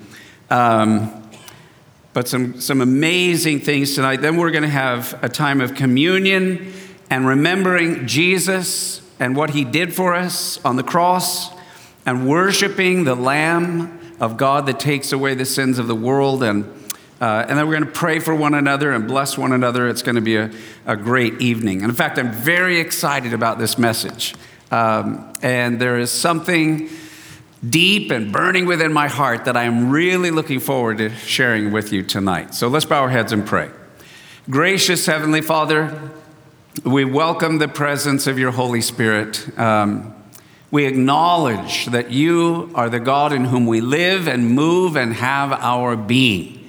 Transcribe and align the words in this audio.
Um, 0.50 1.27
but 2.18 2.26
some, 2.26 2.60
some 2.60 2.80
amazing 2.80 3.60
things 3.60 3.94
tonight. 3.94 4.20
Then 4.20 4.36
we're 4.36 4.50
going 4.50 4.64
to 4.64 4.68
have 4.68 5.16
a 5.22 5.28
time 5.28 5.60
of 5.60 5.76
communion 5.76 6.72
and 7.10 7.24
remembering 7.24 8.08
Jesus 8.08 9.00
and 9.20 9.36
what 9.36 9.50
he 9.50 9.62
did 9.62 9.94
for 9.94 10.16
us 10.16 10.58
on 10.64 10.74
the 10.74 10.82
cross 10.82 11.52
and 12.04 12.28
worshiping 12.28 13.04
the 13.04 13.14
Lamb 13.14 14.16
of 14.18 14.36
God 14.36 14.66
that 14.66 14.80
takes 14.80 15.12
away 15.12 15.34
the 15.34 15.44
sins 15.44 15.78
of 15.78 15.86
the 15.86 15.94
world. 15.94 16.42
And, 16.42 16.64
uh, 17.20 17.46
and 17.48 17.56
then 17.56 17.68
we're 17.68 17.78
going 17.78 17.86
to 17.86 17.92
pray 17.96 18.18
for 18.18 18.34
one 18.34 18.54
another 18.54 18.90
and 18.90 19.06
bless 19.06 19.38
one 19.38 19.52
another. 19.52 19.86
It's 19.88 20.02
going 20.02 20.16
to 20.16 20.20
be 20.20 20.38
a, 20.38 20.50
a 20.86 20.96
great 20.96 21.40
evening. 21.40 21.82
And 21.82 21.88
in 21.88 21.94
fact, 21.94 22.18
I'm 22.18 22.32
very 22.32 22.80
excited 22.80 23.32
about 23.32 23.60
this 23.60 23.78
message. 23.78 24.34
Um, 24.72 25.32
and 25.40 25.80
there 25.80 26.00
is 26.00 26.10
something 26.10 26.90
deep 27.66 28.10
and 28.10 28.32
burning 28.32 28.66
within 28.66 28.92
my 28.92 29.08
heart 29.08 29.44
that 29.46 29.56
I 29.56 29.64
am 29.64 29.90
really 29.90 30.30
looking 30.30 30.60
forward 30.60 30.98
to 30.98 31.10
sharing 31.10 31.72
with 31.72 31.92
you 31.92 32.02
tonight. 32.02 32.54
So 32.54 32.68
let's 32.68 32.84
bow 32.84 33.02
our 33.02 33.08
heads 33.08 33.32
and 33.32 33.44
pray. 33.44 33.70
Gracious 34.48 35.06
Heavenly 35.06 35.40
Father, 35.40 36.10
we 36.84 37.04
welcome 37.04 37.58
the 37.58 37.68
presence 37.68 38.26
of 38.26 38.38
your 38.38 38.52
Holy 38.52 38.80
Spirit. 38.80 39.58
Um, 39.58 40.14
we 40.70 40.86
acknowledge 40.86 41.86
that 41.86 42.12
you 42.12 42.70
are 42.74 42.88
the 42.88 43.00
God 43.00 43.32
in 43.32 43.46
whom 43.46 43.66
we 43.66 43.80
live 43.80 44.28
and 44.28 44.50
move 44.50 44.96
and 44.96 45.14
have 45.14 45.52
our 45.52 45.96
being. 45.96 46.68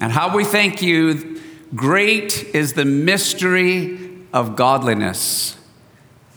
And 0.00 0.12
how 0.12 0.34
we 0.34 0.44
thank 0.44 0.82
you, 0.82 1.40
great 1.74 2.54
is 2.54 2.74
the 2.74 2.84
mystery 2.84 4.26
of 4.32 4.56
godliness, 4.56 5.56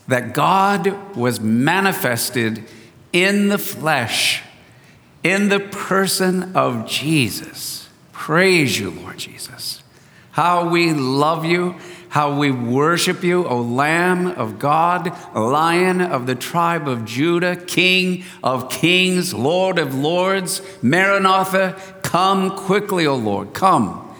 that 0.08 0.32
God 0.32 1.16
was 1.16 1.40
manifested 1.40 2.64
in 3.14 3.48
the 3.48 3.58
flesh, 3.58 4.42
in 5.22 5.48
the 5.48 5.60
person 5.60 6.54
of 6.56 6.86
Jesus. 6.86 7.88
Praise 8.10 8.78
you, 8.78 8.90
Lord 8.90 9.18
Jesus. 9.18 9.82
How 10.32 10.68
we 10.68 10.92
love 10.92 11.44
you, 11.44 11.76
how 12.08 12.36
we 12.36 12.50
worship 12.50 13.22
you, 13.22 13.46
O 13.46 13.60
Lamb 13.60 14.26
of 14.26 14.58
God, 14.58 15.12
Lion 15.32 16.00
of 16.00 16.26
the 16.26 16.34
tribe 16.34 16.88
of 16.88 17.04
Judah, 17.04 17.54
King 17.54 18.24
of 18.42 18.68
kings, 18.68 19.32
Lord 19.32 19.78
of 19.78 19.94
lords, 19.94 20.60
Maranatha, 20.82 21.80
come 22.02 22.56
quickly, 22.56 23.06
O 23.06 23.14
Lord, 23.14 23.54
come. 23.54 24.12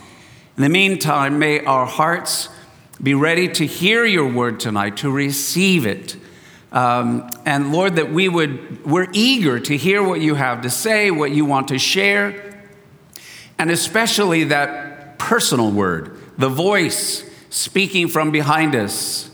In 0.56 0.62
the 0.62 0.68
meantime, 0.68 1.40
may 1.40 1.64
our 1.64 1.86
hearts 1.86 2.48
be 3.02 3.14
ready 3.14 3.48
to 3.48 3.66
hear 3.66 4.04
your 4.04 4.30
word 4.30 4.60
tonight, 4.60 4.98
to 4.98 5.10
receive 5.10 5.84
it 5.84 6.16
um, 6.74 7.30
and 7.46 7.72
Lord, 7.72 7.96
that 7.96 8.12
we 8.12 8.28
would, 8.28 8.84
we're 8.84 9.06
eager 9.12 9.60
to 9.60 9.76
hear 9.76 10.02
what 10.02 10.20
you 10.20 10.34
have 10.34 10.62
to 10.62 10.70
say, 10.70 11.12
what 11.12 11.30
you 11.30 11.44
want 11.44 11.68
to 11.68 11.78
share, 11.78 12.66
and 13.60 13.70
especially 13.70 14.42
that 14.44 15.16
personal 15.16 15.70
word, 15.70 16.18
the 16.36 16.48
voice 16.48 17.30
speaking 17.48 18.08
from 18.08 18.32
behind 18.32 18.74
us, 18.74 19.30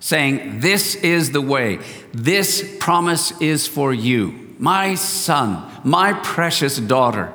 saying, 0.00 0.58
This 0.58 0.96
is 0.96 1.30
the 1.30 1.40
way, 1.40 1.78
this 2.12 2.76
promise 2.80 3.40
is 3.40 3.68
for 3.68 3.94
you, 3.94 4.56
my 4.58 4.96
son, 4.96 5.70
my 5.84 6.12
precious 6.12 6.76
daughter. 6.76 7.32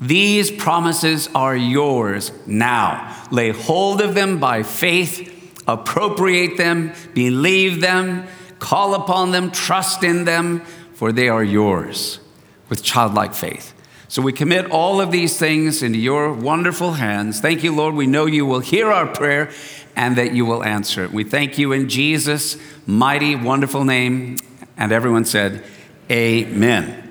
These 0.00 0.50
promises 0.50 1.28
are 1.32 1.56
yours 1.56 2.32
now. 2.44 3.24
Lay 3.30 3.50
hold 3.50 4.00
of 4.00 4.16
them 4.16 4.40
by 4.40 4.64
faith, 4.64 5.62
appropriate 5.68 6.56
them, 6.56 6.92
believe 7.14 7.80
them 7.80 8.26
Call 8.60 8.94
upon 8.94 9.32
them, 9.32 9.50
trust 9.50 10.04
in 10.04 10.24
them, 10.24 10.60
for 10.94 11.10
they 11.10 11.28
are 11.28 11.42
yours 11.42 12.20
with 12.68 12.84
childlike 12.84 13.34
faith. 13.34 13.74
So 14.06 14.22
we 14.22 14.32
commit 14.32 14.70
all 14.70 15.00
of 15.00 15.10
these 15.10 15.38
things 15.38 15.82
into 15.82 15.98
your 15.98 16.32
wonderful 16.32 16.92
hands. 16.92 17.40
Thank 17.40 17.64
you, 17.64 17.74
Lord. 17.74 17.94
We 17.94 18.06
know 18.06 18.26
you 18.26 18.44
will 18.44 18.60
hear 18.60 18.90
our 18.90 19.06
prayer 19.06 19.50
and 19.96 20.16
that 20.16 20.32
you 20.32 20.44
will 20.44 20.62
answer 20.62 21.04
it. 21.04 21.12
We 21.12 21.24
thank 21.24 21.58
you 21.58 21.72
in 21.72 21.88
Jesus' 21.88 22.56
mighty, 22.86 23.34
wonderful 23.36 23.84
name. 23.84 24.36
And 24.76 24.92
everyone 24.92 25.24
said, 25.24 25.64
Amen. 26.10 27.10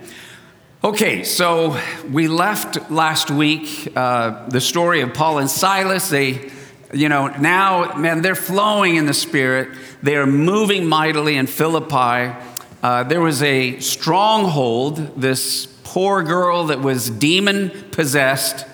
Okay, 0.84 1.24
so 1.24 1.80
we 2.10 2.28
left 2.28 2.92
last 2.92 3.32
week 3.32 3.92
uh, 3.96 4.48
the 4.50 4.62
story 4.62 5.02
of 5.02 5.14
Paul 5.14 5.40
and 5.40 5.50
Silas. 5.50 6.10
They, 6.10 6.52
you 6.94 7.08
know, 7.08 7.28
now, 7.28 7.96
man, 7.98 8.22
they're 8.22 8.36
flowing 8.36 8.96
in 8.96 9.06
the 9.06 9.14
Spirit. 9.14 9.70
They 10.02 10.16
are 10.16 10.26
moving 10.26 10.88
mightily 10.88 11.36
in 11.36 11.46
Philippi. 11.46 12.36
Uh, 12.82 13.04
there 13.04 13.22
was 13.22 13.44
a 13.44 13.80
stronghold, 13.80 15.22
this 15.22 15.68
poor 15.84 16.24
girl 16.24 16.68
that 16.68 16.82
was 16.82 17.10
demon 17.10 17.70
possessed. 17.92 18.66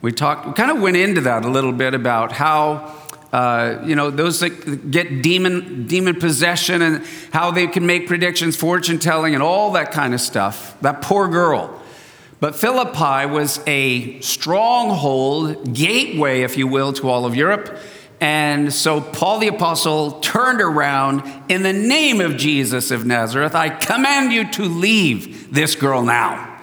We 0.00 0.10
talked, 0.10 0.46
we 0.46 0.52
kind 0.54 0.70
of 0.70 0.80
went 0.80 0.96
into 0.96 1.20
that 1.22 1.44
a 1.44 1.48
little 1.48 1.72
bit 1.72 1.94
about 1.94 2.32
how. 2.32 2.98
Uh, 3.32 3.82
you 3.86 3.96
know 3.96 4.10
those 4.10 4.40
that 4.40 4.90
get 4.90 5.22
demon 5.22 5.86
demon 5.86 6.14
possession 6.20 6.82
and 6.82 7.02
how 7.32 7.50
they 7.50 7.66
can 7.66 7.86
make 7.86 8.06
predictions 8.06 8.56
fortune 8.56 8.98
telling 8.98 9.32
and 9.32 9.42
all 9.42 9.72
that 9.72 9.90
kind 9.90 10.12
of 10.12 10.20
stuff 10.20 10.78
that 10.82 11.00
poor 11.00 11.28
girl 11.28 11.81
but 12.42 12.54
philippi 12.54 13.24
was 13.24 13.60
a 13.66 14.20
stronghold 14.20 15.72
gateway 15.72 16.42
if 16.42 16.58
you 16.58 16.66
will 16.66 16.92
to 16.92 17.08
all 17.08 17.24
of 17.24 17.34
europe 17.34 17.78
and 18.22 18.72
so 18.72 19.00
Paul 19.00 19.40
the 19.40 19.48
Apostle 19.48 20.20
turned 20.20 20.60
around 20.60 21.24
in 21.48 21.64
the 21.64 21.72
name 21.72 22.20
of 22.20 22.36
Jesus 22.36 22.92
of 22.92 23.04
Nazareth. 23.04 23.56
I 23.56 23.68
command 23.68 24.32
you 24.32 24.48
to 24.52 24.62
leave 24.62 25.52
this 25.52 25.74
girl 25.74 26.04
now. 26.04 26.56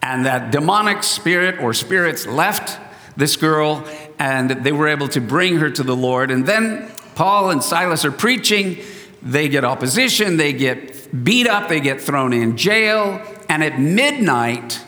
And 0.00 0.24
that 0.24 0.50
demonic 0.50 1.02
spirit 1.02 1.60
or 1.60 1.74
spirits 1.74 2.26
left 2.26 2.80
this 3.14 3.36
girl 3.36 3.86
and 4.18 4.50
they 4.64 4.72
were 4.72 4.88
able 4.88 5.08
to 5.08 5.20
bring 5.20 5.58
her 5.58 5.68
to 5.68 5.82
the 5.82 5.94
Lord. 5.94 6.30
And 6.30 6.46
then 6.46 6.90
Paul 7.14 7.50
and 7.50 7.62
Silas 7.62 8.06
are 8.06 8.12
preaching. 8.12 8.78
They 9.20 9.50
get 9.50 9.66
opposition, 9.66 10.38
they 10.38 10.54
get 10.54 11.22
beat 11.22 11.46
up, 11.46 11.68
they 11.68 11.80
get 11.80 12.00
thrown 12.00 12.32
in 12.32 12.56
jail. 12.56 13.20
And 13.50 13.62
at 13.62 13.78
midnight, 13.78 14.82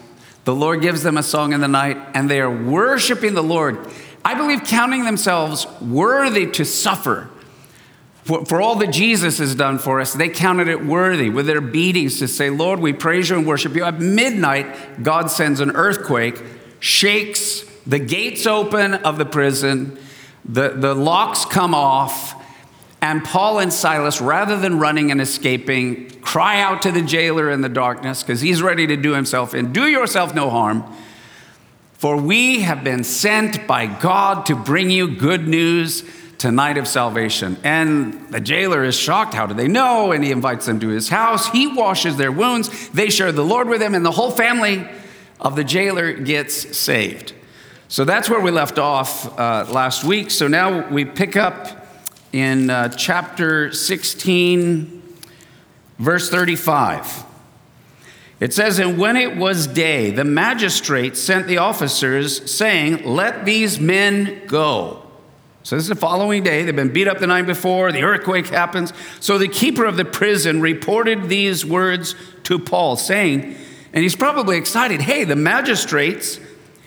the 0.45 0.55
Lord 0.55 0.83
gives 0.83 1.03
them 1.03 1.17
a 1.17 1.23
song 1.23 1.53
in 1.53 1.61
the 1.61 1.69
night 1.69 1.99
and 2.15 2.29
they 2.29 2.41
are 2.41 2.51
worshiping 2.51 3.35
the 3.35 3.43
Lord. 3.43 3.79
I 4.25 4.35
believe 4.35 4.65
counting 4.65 5.05
themselves 5.05 5.67
worthy 5.81 6.51
to 6.53 6.65
suffer 6.65 7.31
for, 8.25 8.45
for, 8.45 8.61
all 8.61 8.77
that 8.77 8.93
Jesus 8.93 9.39
has 9.39 9.55
done 9.57 9.79
for 9.79 10.01
us, 10.01 10.13
they 10.13 10.29
counted 10.29 10.69
it 10.69 10.85
worthy 10.85 11.29
with 11.29 11.47
their 11.47 11.61
beatings 11.61 12.21
to 12.21 12.29
say, 12.29 12.51
Lord, 12.51 12.79
we 12.79 12.93
praise 12.93 13.31
you 13.31 13.37
and 13.37 13.47
worship 13.47 13.75
you. 13.75 13.83
At 13.83 13.99
midnight, 13.99 15.03
God 15.03 15.29
sends 15.29 15.59
an 15.59 15.73
earthquake, 15.73 16.41
shakes 16.79 17.65
the 17.85 17.99
gates 17.99 18.47
open 18.47 18.95
of 18.95 19.19
the 19.19 19.25
prison, 19.25 19.99
the, 20.45 20.69
the 20.69 20.95
locks 20.95 21.45
come 21.45 21.75
off, 21.75 22.35
and 23.03 23.25
Paul 23.25 23.59
and 23.59 23.73
Silas, 23.73 24.21
rather 24.21 24.57
than 24.57 24.79
running 24.79 25.11
and 25.11 25.21
escaping, 25.21 26.09
cry 26.21 26.61
out 26.61 26.83
to 26.83 26.93
the 26.93 27.03
jailer 27.03 27.51
in 27.51 27.61
the 27.61 27.69
darkness 27.69 28.23
because 28.23 28.41
he's 28.41 28.63
ready 28.63 28.87
to 28.87 28.97
do 28.97 29.13
himself 29.13 29.55
in. 29.55 29.73
Do 29.73 29.89
yourself 29.89 30.37
no 30.37 30.49
harm. 30.51 30.85
For 31.95 32.17
we 32.17 32.61
have 32.61 32.85
been 32.85 33.03
sent 33.03 33.67
by 33.67 33.87
God 33.87 34.47
to 34.47 34.55
bring 34.55 34.89
you 34.89 35.17
good 35.17 35.49
news 35.49 36.05
tonight 36.39 36.79
of 36.79 36.87
salvation. 36.87 37.57
And 37.65 38.29
the 38.31 38.41
jailer 38.41 38.85
is 38.85 38.97
shocked. 38.97 39.35
How 39.35 39.47
do 39.47 39.55
they 39.55 39.69
know? 39.69 40.13
And 40.13 40.23
he 40.23 40.31
invites 40.31 40.67
them 40.67 40.79
to 40.79 40.89
his 40.89 41.09
house. 41.09 41.49
He 41.49 41.67
washes 41.67 42.17
their 42.17 42.33
wounds. 42.33 42.89
They 42.91 43.11
share 43.11 43.33
the 43.33 43.45
Lord 43.45 43.69
with 43.69 43.83
him, 43.83 43.97
and 43.97 44.07
the 44.07 44.13
whole 44.13 44.31
family 44.31 44.89
of 45.41 45.57
the 45.57 45.65
jailer 45.65 46.13
gets 46.13 46.77
saved. 46.77 47.33
So 47.89 48.05
that's 48.05 48.31
where 48.31 48.41
we 48.41 48.53
left 48.53 48.79
off 48.79 49.27
uh, 49.39 49.67
last 49.71 50.05
week. 50.05 50.31
So 50.31 50.47
now 50.47 50.89
we 50.89 51.05
pick 51.05 51.37
up 51.37 51.82
in 52.33 52.71
uh, 52.71 52.89
chapter 52.89 53.73
16, 53.73 55.03
verse 55.99 56.31
35. 56.31 57.25
It 58.41 58.53
says, 58.53 58.79
And 58.79 58.99
when 58.99 59.17
it 59.17 59.37
was 59.37 59.67
day, 59.67 60.11
the 60.11 60.25
magistrates 60.25 61.21
sent 61.21 61.47
the 61.47 61.59
officers, 61.59 62.51
saying, 62.51 63.05
Let 63.05 63.45
these 63.45 63.79
men 63.79 64.43
go. 64.47 65.07
So 65.63 65.77
this 65.77 65.85
is 65.85 65.91
the 65.91 65.95
following 65.95 66.43
day. 66.43 66.65
They've 66.65 66.75
been 66.75 66.93
beat 66.93 67.07
up 67.07 67.19
the 67.21 67.29
night 67.29 67.47
before. 67.47 67.93
The 67.93 68.03
earthquake 68.03 68.49
happens. 68.49 68.93
So 69.21 69.39
the 69.39 69.47
keeper 69.47 69.85
of 69.85 69.97
the 69.97 70.05
prison 70.05 70.61
reported 70.61 71.29
these 71.29 71.65
words 71.65 72.17
to 72.45 72.59
Paul, 72.59 72.97
saying, 72.97 73.57
and 73.93 74.03
he's 74.03 74.17
probably 74.17 74.57
excited, 74.57 75.03
Hey, 75.03 75.25
the 75.25 75.37
magistrates 75.37 76.41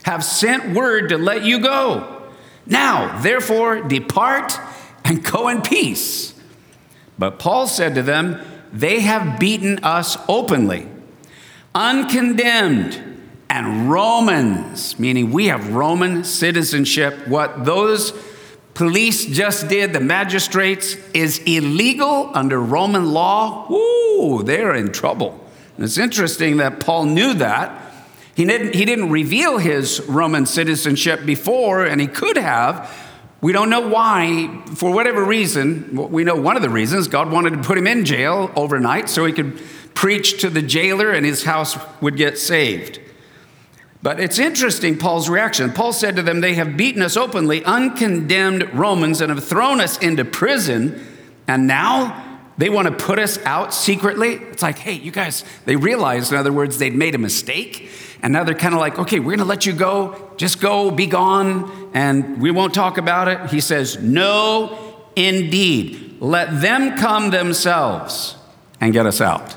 have 0.03 0.24
sent 0.24 0.75
word 0.75 1.09
to 1.09 1.18
let 1.18 1.44
you 1.44 1.59
go. 1.59 2.21
Now, 2.65 3.21
therefore, 3.21 3.81
depart 3.81 4.59
and 5.06 5.24
go 5.24 5.48
in 5.48 5.62
peace. 5.62 6.34
But 7.18 7.40
Paul 7.40 7.68
said 7.68 7.96
to 7.96 8.02
them, 8.02 8.42
They 8.74 9.00
have 9.02 9.40
beaten 9.40 9.80
us 9.84 10.18
openly, 10.28 10.90
uncondemned, 11.74 13.02
and 13.50 13.90
Romans, 13.90 15.00
meaning 15.00 15.31
we 15.31 15.46
have 15.46 15.74
Roman 15.74 16.24
citizenship. 16.24 17.28
What 17.28 17.63
those 17.63 18.12
police 18.74 19.25
just 19.25 19.69
did, 19.69 19.94
the 19.94 20.02
magistrates, 20.02 20.98
is 21.13 21.38
illegal 21.46 22.31
under 22.34 22.60
Roman 22.60 23.13
law. 23.13 23.68
Woo, 23.69 24.44
they're 24.44 24.75
in 24.75 24.92
trouble. 24.92 25.40
And 25.78 25.86
it's 25.86 25.98
interesting 25.98 26.58
that 26.58 26.80
Paul 26.80 27.06
knew 27.06 27.36
that. 27.36 27.81
He 28.36 28.44
didn't, 28.44 28.75
he 28.75 28.84
didn't 28.84 29.12
reveal 29.12 29.60
his 29.60 30.01
Roman 30.01 30.46
citizenship 30.46 31.25
before, 31.25 31.86
and 31.86 32.01
he 32.01 32.08
could 32.08 32.36
have. 32.36 32.92
We 33.45 33.51
don't 33.51 33.69
know 33.69 33.88
why, 33.88 34.63
for 34.74 34.89
whatever 34.92 35.24
reason. 35.24 35.95
We 36.12 36.24
know 36.24 36.36
one 36.36 36.56
of 36.56 36.63
the 36.63 36.69
reasons 36.71 37.07
God 37.07 37.31
wanted 37.31 37.51
to 37.51 37.62
put 37.62 37.77
him 37.77 37.86
in 37.86 38.03
jail 38.03 38.51
overnight 38.56 39.07
so 39.07 39.24
he 39.24 39.33
could 39.33 39.62
preach 39.94 40.42
to 40.42 40.50
the 40.50 40.63
jailer 40.63 41.12
and 41.12 41.24
his 41.24 41.44
house 41.44 41.77
would 42.01 42.18
get 42.18 42.39
saved. 42.39 43.00
But 44.01 44.19
it's 44.19 44.39
interesting, 44.39 44.97
Paul's 44.97 45.30
reaction. 45.30 45.71
Paul 45.74 45.94
said 45.94 46.15
to 46.15 46.24
them, 46.24 46.42
They 46.42 46.56
have 46.56 46.75
beaten 46.75 47.03
us 47.03 47.15
openly, 47.15 47.63
uncondemned 47.63 48.74
Romans, 48.74 49.21
and 49.21 49.30
have 49.30 49.44
thrown 49.44 49.80
us 49.80 50.00
into 50.00 50.25
prison, 50.25 51.06
and 51.48 51.68
now 51.68 52.39
they 52.57 52.69
want 52.69 52.88
to 52.88 53.06
put 53.06 53.19
us 53.19 53.38
out 53.45 53.75
secretly. 53.75 54.36
It's 54.36 54.63
like, 54.63 54.80
hey, 54.80 54.94
you 54.94 55.12
guys, 55.12 55.44
they 55.65 55.75
realized, 55.75 56.31
in 56.31 56.38
other 56.39 56.53
words, 56.53 56.80
they'd 56.80 56.95
made 56.95 57.13
a 57.13 57.19
mistake. 57.19 57.89
And 58.25 58.33
now 58.33 58.44
they're 58.44 58.56
kind 58.56 58.74
of 58.74 58.80
like, 58.80 58.98
okay, 58.98 59.19
we're 59.19 59.36
going 59.36 59.38
to 59.38 59.45
let 59.45 59.68
you 59.68 59.74
go. 59.74 60.31
Just 60.36 60.60
go, 60.60 60.89
be 60.89 61.06
gone, 61.06 61.92
and 61.94 62.42
we 62.42 62.50
won't 62.50 62.74
talk 62.74 62.98
about 62.98 63.27
it. 63.27 63.51
He 63.51 63.60
says, 63.60 64.01
no, 64.01 65.06
indeed. 65.16 66.18
Let 66.19 66.60
them 66.60 66.98
come 66.98 67.30
themselves 67.30 68.36
and 68.81 68.94
get 68.94 69.06
us 69.06 69.22
out. 69.22 69.56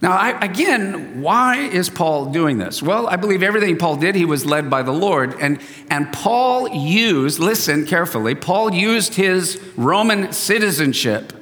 Now, 0.00 0.12
I, 0.12 0.30
again, 0.42 1.20
why 1.20 1.58
is 1.58 1.90
Paul 1.90 2.32
doing 2.32 2.56
this? 2.56 2.82
Well, 2.82 3.06
I 3.06 3.16
believe 3.16 3.42
everything 3.42 3.76
Paul 3.76 3.96
did, 3.96 4.14
he 4.14 4.24
was 4.24 4.46
led 4.46 4.70
by 4.70 4.82
the 4.82 4.92
Lord. 4.92 5.34
And, 5.38 5.60
and 5.90 6.10
Paul 6.10 6.70
used, 6.70 7.38
listen 7.38 7.84
carefully, 7.84 8.34
Paul 8.34 8.72
used 8.72 9.16
his 9.16 9.60
Roman 9.76 10.32
citizenship 10.32 11.34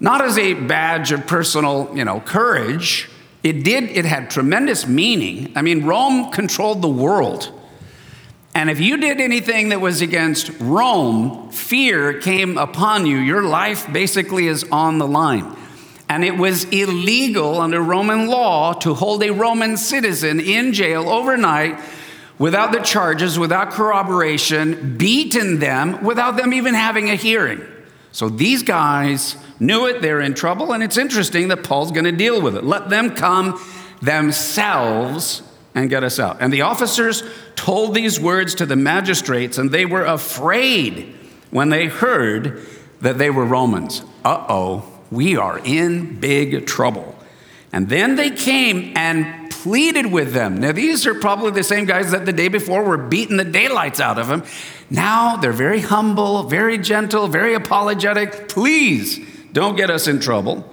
not 0.00 0.22
as 0.22 0.36
a 0.38 0.54
badge 0.54 1.12
of 1.12 1.24
personal, 1.28 1.92
you 1.94 2.04
know, 2.04 2.18
courage. 2.18 3.08
It 3.44 3.62
did, 3.62 3.90
it 3.90 4.06
had 4.06 4.30
tremendous 4.30 4.86
meaning. 4.86 5.52
I 5.54 5.60
mean, 5.60 5.84
Rome 5.84 6.32
controlled 6.32 6.80
the 6.80 6.88
world. 6.88 7.52
And 8.54 8.70
if 8.70 8.80
you 8.80 8.96
did 8.96 9.20
anything 9.20 9.68
that 9.68 9.82
was 9.82 10.00
against 10.00 10.50
Rome, 10.60 11.50
fear 11.50 12.20
came 12.20 12.56
upon 12.56 13.04
you. 13.04 13.18
Your 13.18 13.42
life 13.42 13.92
basically 13.92 14.46
is 14.46 14.64
on 14.72 14.96
the 14.96 15.06
line. 15.06 15.54
And 16.08 16.24
it 16.24 16.38
was 16.38 16.64
illegal 16.64 17.60
under 17.60 17.82
Roman 17.82 18.28
law 18.28 18.72
to 18.74 18.94
hold 18.94 19.22
a 19.22 19.30
Roman 19.30 19.76
citizen 19.76 20.40
in 20.40 20.72
jail 20.72 21.10
overnight 21.10 21.78
without 22.38 22.72
the 22.72 22.80
charges, 22.80 23.38
without 23.38 23.72
corroboration, 23.72 24.96
beaten 24.96 25.58
them 25.58 26.02
without 26.02 26.38
them 26.38 26.54
even 26.54 26.72
having 26.72 27.10
a 27.10 27.14
hearing. 27.14 27.60
So 28.14 28.28
these 28.28 28.62
guys 28.62 29.36
knew 29.58 29.86
it, 29.86 30.00
they're 30.00 30.20
in 30.20 30.34
trouble, 30.34 30.72
and 30.72 30.84
it's 30.84 30.96
interesting 30.96 31.48
that 31.48 31.64
Paul's 31.64 31.90
going 31.90 32.04
to 32.04 32.12
deal 32.12 32.40
with 32.40 32.56
it. 32.56 32.62
Let 32.62 32.88
them 32.88 33.16
come 33.16 33.60
themselves 34.00 35.42
and 35.74 35.90
get 35.90 36.04
us 36.04 36.20
out. 36.20 36.36
And 36.38 36.52
the 36.52 36.60
officers 36.60 37.24
told 37.56 37.92
these 37.92 38.20
words 38.20 38.54
to 38.54 38.66
the 38.66 38.76
magistrates, 38.76 39.58
and 39.58 39.72
they 39.72 39.84
were 39.84 40.04
afraid 40.04 41.12
when 41.50 41.70
they 41.70 41.86
heard 41.86 42.64
that 43.00 43.18
they 43.18 43.30
were 43.30 43.44
Romans. 43.44 44.02
Uh 44.24 44.46
oh, 44.48 44.88
we 45.10 45.36
are 45.36 45.58
in 45.64 46.20
big 46.20 46.68
trouble. 46.68 47.16
And 47.72 47.88
then 47.88 48.14
they 48.14 48.30
came 48.30 48.96
and 48.96 49.43
pleaded 49.64 50.12
with 50.12 50.34
them. 50.34 50.58
Now, 50.58 50.72
these 50.72 51.06
are 51.06 51.14
probably 51.14 51.50
the 51.52 51.64
same 51.64 51.86
guys 51.86 52.10
that 52.10 52.26
the 52.26 52.34
day 52.34 52.48
before 52.48 52.84
were 52.84 52.98
beating 52.98 53.38
the 53.38 53.44
daylights 53.44 53.98
out 53.98 54.18
of 54.18 54.28
them. 54.28 54.44
Now 54.90 55.36
they're 55.36 55.52
very 55.52 55.80
humble, 55.80 56.42
very 56.42 56.76
gentle, 56.76 57.28
very 57.28 57.54
apologetic. 57.54 58.50
Please 58.50 59.18
don't 59.54 59.74
get 59.74 59.88
us 59.88 60.06
in 60.06 60.20
trouble. 60.20 60.68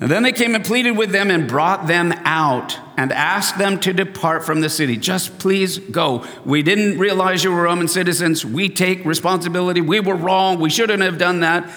And 0.00 0.10
then 0.10 0.22
they 0.22 0.32
came 0.32 0.54
and 0.54 0.62
pleaded 0.62 0.98
with 0.98 1.12
them 1.12 1.30
and 1.30 1.48
brought 1.48 1.86
them 1.86 2.12
out 2.26 2.78
and 2.98 3.10
asked 3.10 3.56
them 3.56 3.80
to 3.80 3.94
depart 3.94 4.44
from 4.44 4.60
the 4.60 4.68
city. 4.68 4.98
Just 4.98 5.38
please 5.38 5.78
go. 5.78 6.26
We 6.44 6.62
didn't 6.62 6.98
realize 6.98 7.42
you 7.42 7.52
were 7.52 7.62
Roman 7.62 7.88
citizens. 7.88 8.44
We 8.44 8.68
take 8.68 9.02
responsibility. 9.06 9.80
We 9.80 9.98
were 10.00 10.14
wrong. 10.14 10.60
We 10.60 10.68
shouldn't 10.68 11.02
have 11.02 11.16
done 11.16 11.40
that. 11.40 11.70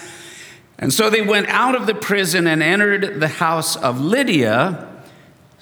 And 0.78 0.92
so 0.92 1.08
they 1.08 1.22
went 1.22 1.48
out 1.48 1.74
of 1.74 1.86
the 1.86 1.94
prison 1.94 2.46
and 2.46 2.62
entered 2.62 3.18
the 3.18 3.28
house 3.28 3.76
of 3.76 3.98
Lydia. 3.98 4.90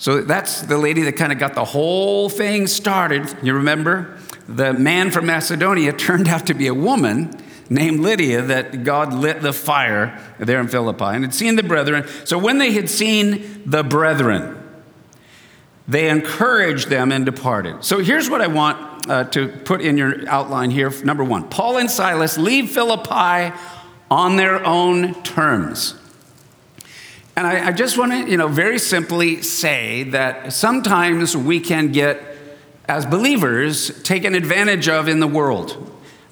So 0.02 0.20
that's 0.20 0.62
the 0.62 0.78
lady 0.78 1.02
that 1.02 1.12
kind 1.12 1.30
of 1.30 1.38
got 1.38 1.54
the 1.54 1.64
whole 1.64 2.28
thing 2.28 2.66
started. 2.66 3.36
You 3.40 3.54
remember? 3.54 4.18
The 4.48 4.72
man 4.72 5.12
from 5.12 5.26
Macedonia 5.26 5.92
turned 5.96 6.26
out 6.26 6.48
to 6.48 6.54
be 6.54 6.66
a 6.66 6.74
woman 6.74 7.30
named 7.70 8.00
Lydia 8.00 8.42
that 8.42 8.82
God 8.82 9.14
lit 9.14 9.42
the 9.42 9.52
fire 9.52 10.20
there 10.40 10.58
in 10.58 10.66
Philippi 10.66 11.04
and 11.04 11.22
had 11.22 11.32
seen 11.32 11.54
the 11.54 11.62
brethren. 11.62 12.04
So 12.24 12.36
when 12.36 12.58
they 12.58 12.72
had 12.72 12.90
seen 12.90 13.62
the 13.64 13.84
brethren, 13.84 14.60
they 15.86 16.08
encouraged 16.08 16.88
them 16.88 17.12
and 17.12 17.24
departed. 17.24 17.84
So 17.84 18.00
here's 18.00 18.28
what 18.28 18.40
I 18.40 18.48
want 18.48 19.08
uh, 19.08 19.22
to 19.26 19.46
put 19.46 19.80
in 19.80 19.96
your 19.96 20.28
outline 20.28 20.72
here. 20.72 20.90
Number 21.04 21.22
one, 21.22 21.48
Paul 21.48 21.78
and 21.78 21.88
Silas 21.88 22.36
leave 22.36 22.72
Philippi 22.72 23.56
on 24.10 24.34
their 24.34 24.66
own 24.66 25.22
terms. 25.22 25.94
And 27.34 27.46
I, 27.46 27.68
I 27.68 27.72
just 27.72 27.96
want 27.96 28.12
to, 28.12 28.30
you 28.30 28.36
know, 28.36 28.48
very 28.48 28.78
simply 28.78 29.40
say 29.42 30.04
that 30.04 30.52
sometimes 30.52 31.36
we 31.36 31.60
can 31.60 31.90
get, 31.90 32.22
as 32.86 33.06
believers, 33.06 34.02
taken 34.02 34.34
advantage 34.34 34.88
of 34.88 35.08
in 35.08 35.20
the 35.20 35.26
world 35.26 35.90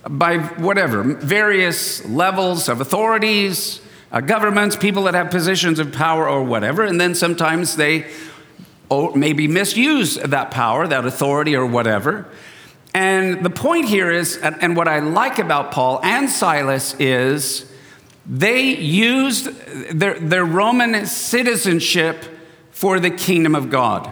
by 0.08 0.38
whatever, 0.38 1.02
various 1.02 2.05
levels 2.06 2.69
of 2.69 2.81
authorities, 2.81 3.81
uh, 4.12 4.20
governments, 4.20 4.76
people 4.76 5.05
that 5.05 5.14
have 5.14 5.31
positions 5.31 5.79
of 5.79 5.93
power 5.93 6.29
or 6.29 6.43
whatever, 6.43 6.85
and 6.85 7.00
then 7.00 7.14
sometimes 7.14 7.76
they 7.76 8.11
or 8.91 9.14
maybe 9.14 9.47
misuse 9.47 10.17
that 10.17 10.50
power, 10.50 10.87
that 10.87 11.06
authority 11.06 11.55
or 11.55 11.64
whatever. 11.64 12.26
And 12.93 13.44
the 13.44 13.50
point 13.50 13.88
here 13.88 14.11
is, 14.11 14.37
and 14.37 14.76
what 14.76 14.88
I 14.88 14.99
like 14.99 15.38
about 15.38 15.70
Paul 15.70 16.00
and 16.02 16.29
Silas 16.29 16.94
is 16.99 17.69
they 18.30 18.76
used 18.76 19.46
their, 19.90 20.18
their 20.20 20.44
Roman 20.44 21.04
citizenship 21.04 22.25
for 22.70 23.00
the 23.00 23.10
kingdom 23.10 23.56
of 23.56 23.70
God. 23.70 24.08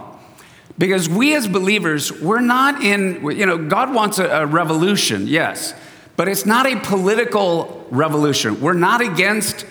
Because 0.77 1.07
we 1.07 1.33
as 1.35 1.47
believers, 1.47 2.11
we're 2.11 2.41
not 2.41 2.83
in, 2.83 3.23
you 3.31 3.45
know, 3.45 3.57
God 3.57 3.93
wants 3.93 4.19
a, 4.19 4.25
a, 4.25 4.45
revolution, 4.45 5.25
yes, 5.25 5.73
but 6.17 6.27
it's 6.27 6.45
not 6.45 6.65
a 6.65 6.77
political 6.81 7.85
revolution. 7.91 8.59
We're 8.59 8.73
not 8.73 8.99
against 8.99 9.65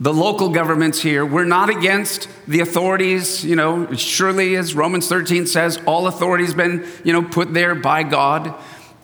the 0.00 0.12
local 0.12 0.48
governments 0.48 1.00
here. 1.00 1.24
We're 1.24 1.44
not 1.44 1.70
against 1.70 2.28
the 2.48 2.60
authorities, 2.60 3.44
you 3.44 3.54
know, 3.54 3.92
surely 3.94 4.56
as 4.56 4.74
Romans 4.74 5.08
13 5.08 5.46
says, 5.46 5.80
all 5.86 6.08
authority 6.08 6.44
has 6.44 6.54
been, 6.54 6.84
you 7.04 7.12
know, 7.12 7.22
put 7.22 7.54
there 7.54 7.76
by 7.76 8.02
God. 8.02 8.54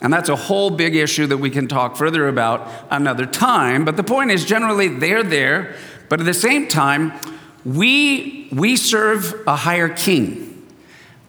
And 0.04 0.12
that's 0.12 0.28
a 0.28 0.36
whole 0.36 0.68
big 0.68 0.94
issue 0.94 1.26
that 1.28 1.38
we 1.38 1.48
can 1.48 1.66
talk 1.66 1.96
further 1.96 2.28
about 2.28 2.70
another 2.90 3.24
time. 3.24 3.86
But 3.86 3.96
the 3.96 4.04
point 4.04 4.30
is, 4.30 4.44
generally, 4.44 4.86
they're 4.86 5.22
there. 5.22 5.76
But 6.10 6.20
at 6.20 6.26
the 6.26 6.34
same 6.34 6.68
time, 6.68 7.14
we, 7.64 8.48
we 8.52 8.76
serve 8.76 9.34
a 9.46 9.56
higher 9.56 9.88
king. 9.88 10.68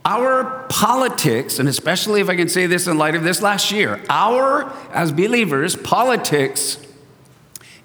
Our 0.04 0.66
politics, 0.68 1.58
and 1.58 1.70
especially 1.70 2.20
if 2.20 2.28
I 2.28 2.36
can 2.36 2.50
say 2.50 2.66
this 2.66 2.86
in 2.86 2.98
light 2.98 3.16
of 3.16 3.24
this 3.24 3.42
last 3.42 3.72
year, 3.72 4.04
our, 4.10 4.70
as 4.92 5.14
believers, 5.14 5.78
politics 5.78 6.78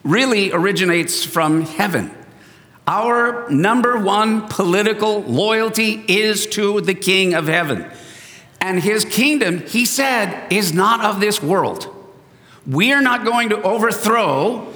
really 0.02 0.50
originates 0.52 1.24
from 1.24 1.62
heaven. 1.62 2.10
Our 2.88 3.48
number 3.48 3.96
one 3.96 4.48
political 4.48 5.22
loyalty 5.22 6.04
is 6.08 6.48
to 6.48 6.80
the 6.80 6.94
King 6.94 7.34
of 7.34 7.46
heaven. 7.46 7.88
And 8.60 8.80
his 8.80 9.04
kingdom, 9.04 9.66
he 9.66 9.84
said, 9.84 10.52
is 10.52 10.72
not 10.72 11.04
of 11.04 11.20
this 11.20 11.42
world. 11.42 11.88
We 12.66 12.92
are 12.92 13.00
not 13.00 13.24
going 13.24 13.48
to 13.50 13.62
overthrow 13.62 14.72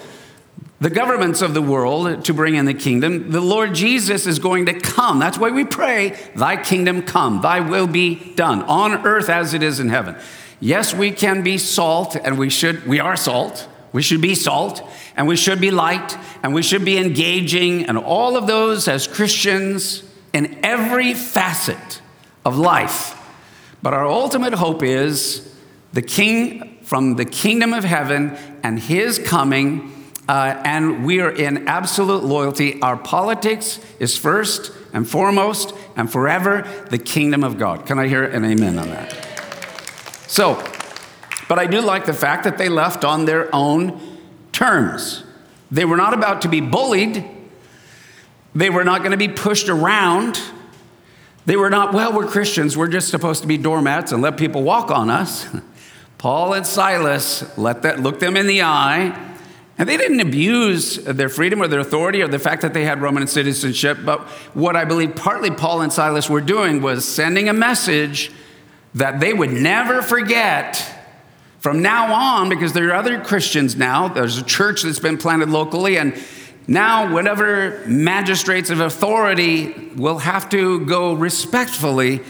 the 0.80 0.90
governments 0.90 1.42
of 1.42 1.54
the 1.54 1.62
world 1.62 2.24
to 2.24 2.34
bring 2.34 2.56
in 2.56 2.64
the 2.64 2.74
kingdom. 2.74 3.30
The 3.30 3.40
Lord 3.40 3.74
Jesus 3.74 4.26
is 4.26 4.38
going 4.38 4.66
to 4.66 4.78
come. 4.78 5.18
That's 5.18 5.38
why 5.38 5.50
we 5.50 5.64
pray, 5.64 6.18
Thy 6.34 6.62
kingdom 6.62 7.02
come, 7.02 7.40
Thy 7.40 7.60
will 7.60 7.86
be 7.86 8.34
done 8.34 8.62
on 8.62 9.06
earth 9.06 9.28
as 9.28 9.54
it 9.54 9.62
is 9.62 9.80
in 9.80 9.88
heaven. 9.88 10.16
Yes, 10.60 10.94
we 10.94 11.10
can 11.10 11.42
be 11.42 11.58
salt, 11.58 12.16
and 12.16 12.38
we 12.38 12.50
should, 12.50 12.86
we 12.86 13.00
are 13.00 13.16
salt. 13.16 13.68
We 13.92 14.02
should 14.02 14.20
be 14.20 14.34
salt, 14.34 14.82
and 15.16 15.28
we 15.28 15.36
should 15.36 15.60
be 15.60 15.70
light, 15.70 16.18
and 16.42 16.52
we 16.52 16.62
should 16.62 16.84
be 16.84 16.98
engaging, 16.98 17.84
and 17.84 17.96
all 17.96 18.36
of 18.36 18.46
those 18.46 18.88
as 18.88 19.06
Christians 19.06 20.02
in 20.32 20.58
every 20.64 21.14
facet 21.14 22.00
of 22.44 22.58
life. 22.58 23.20
But 23.84 23.92
our 23.92 24.06
ultimate 24.06 24.54
hope 24.54 24.82
is 24.82 25.46
the 25.92 26.00
King 26.00 26.78
from 26.84 27.16
the 27.16 27.26
kingdom 27.26 27.74
of 27.74 27.84
heaven 27.84 28.34
and 28.62 28.80
his 28.80 29.18
coming. 29.18 29.92
Uh, 30.26 30.58
and 30.64 31.04
we 31.04 31.20
are 31.20 31.30
in 31.30 31.68
absolute 31.68 32.24
loyalty. 32.24 32.80
Our 32.80 32.96
politics 32.96 33.78
is 34.00 34.16
first 34.16 34.72
and 34.94 35.06
foremost 35.06 35.74
and 35.96 36.10
forever 36.10 36.66
the 36.88 36.96
kingdom 36.96 37.44
of 37.44 37.58
God. 37.58 37.84
Can 37.84 37.98
I 37.98 38.08
hear 38.08 38.24
an 38.24 38.42
amen 38.42 38.78
on 38.78 38.88
that? 38.88 39.12
So, 40.28 40.54
but 41.46 41.58
I 41.58 41.66
do 41.66 41.82
like 41.82 42.06
the 42.06 42.14
fact 42.14 42.44
that 42.44 42.56
they 42.56 42.70
left 42.70 43.04
on 43.04 43.26
their 43.26 43.54
own 43.54 44.00
terms. 44.50 45.24
They 45.70 45.84
were 45.84 45.98
not 45.98 46.14
about 46.14 46.40
to 46.42 46.48
be 46.48 46.62
bullied, 46.62 47.22
they 48.54 48.70
were 48.70 48.84
not 48.84 49.00
going 49.00 49.10
to 49.10 49.18
be 49.18 49.28
pushed 49.28 49.68
around. 49.68 50.40
They 51.46 51.56
were 51.56 51.70
not, 51.70 51.92
well, 51.92 52.12
we're 52.12 52.26
Christians, 52.26 52.76
we're 52.76 52.88
just 52.88 53.08
supposed 53.08 53.42
to 53.42 53.48
be 53.48 53.58
doormats 53.58 54.12
and 54.12 54.22
let 54.22 54.38
people 54.38 54.62
walk 54.62 54.90
on 54.90 55.10
us. 55.10 55.46
Paul 56.18 56.54
and 56.54 56.66
Silas 56.66 57.56
let 57.58 57.82
that 57.82 58.00
look 58.00 58.18
them 58.18 58.36
in 58.36 58.46
the 58.46 58.62
eye, 58.62 59.32
and 59.76 59.86
they 59.86 59.98
didn't 59.98 60.20
abuse 60.20 60.96
their 60.96 61.28
freedom 61.28 61.60
or 61.60 61.68
their 61.68 61.80
authority 61.80 62.22
or 62.22 62.28
the 62.28 62.38
fact 62.38 62.62
that 62.62 62.72
they 62.72 62.84
had 62.84 63.02
Roman 63.02 63.26
citizenship. 63.26 63.98
But 64.04 64.22
what 64.54 64.74
I 64.74 64.86
believe 64.86 65.16
partly 65.16 65.50
Paul 65.50 65.82
and 65.82 65.92
Silas 65.92 66.30
were 66.30 66.40
doing 66.40 66.80
was 66.80 67.04
sending 67.04 67.50
a 67.50 67.52
message 67.52 68.30
that 68.94 69.20
they 69.20 69.34
would 69.34 69.52
never 69.52 70.00
forget 70.00 70.90
from 71.58 71.82
now 71.82 72.12
on, 72.12 72.48
because 72.48 72.72
there 72.72 72.88
are 72.88 72.94
other 72.94 73.20
Christians 73.20 73.74
now. 73.74 74.08
There's 74.08 74.38
a 74.38 74.44
church 74.44 74.82
that's 74.82 75.00
been 75.00 75.18
planted 75.18 75.48
locally, 75.50 75.98
and 75.98 76.14
now, 76.66 77.12
whatever 77.12 77.82
magistrates 77.86 78.70
of 78.70 78.80
authority 78.80 79.90
will 79.96 80.18
have 80.18 80.48
to 80.50 80.84
go 80.86 81.12
respectfully 81.12 82.20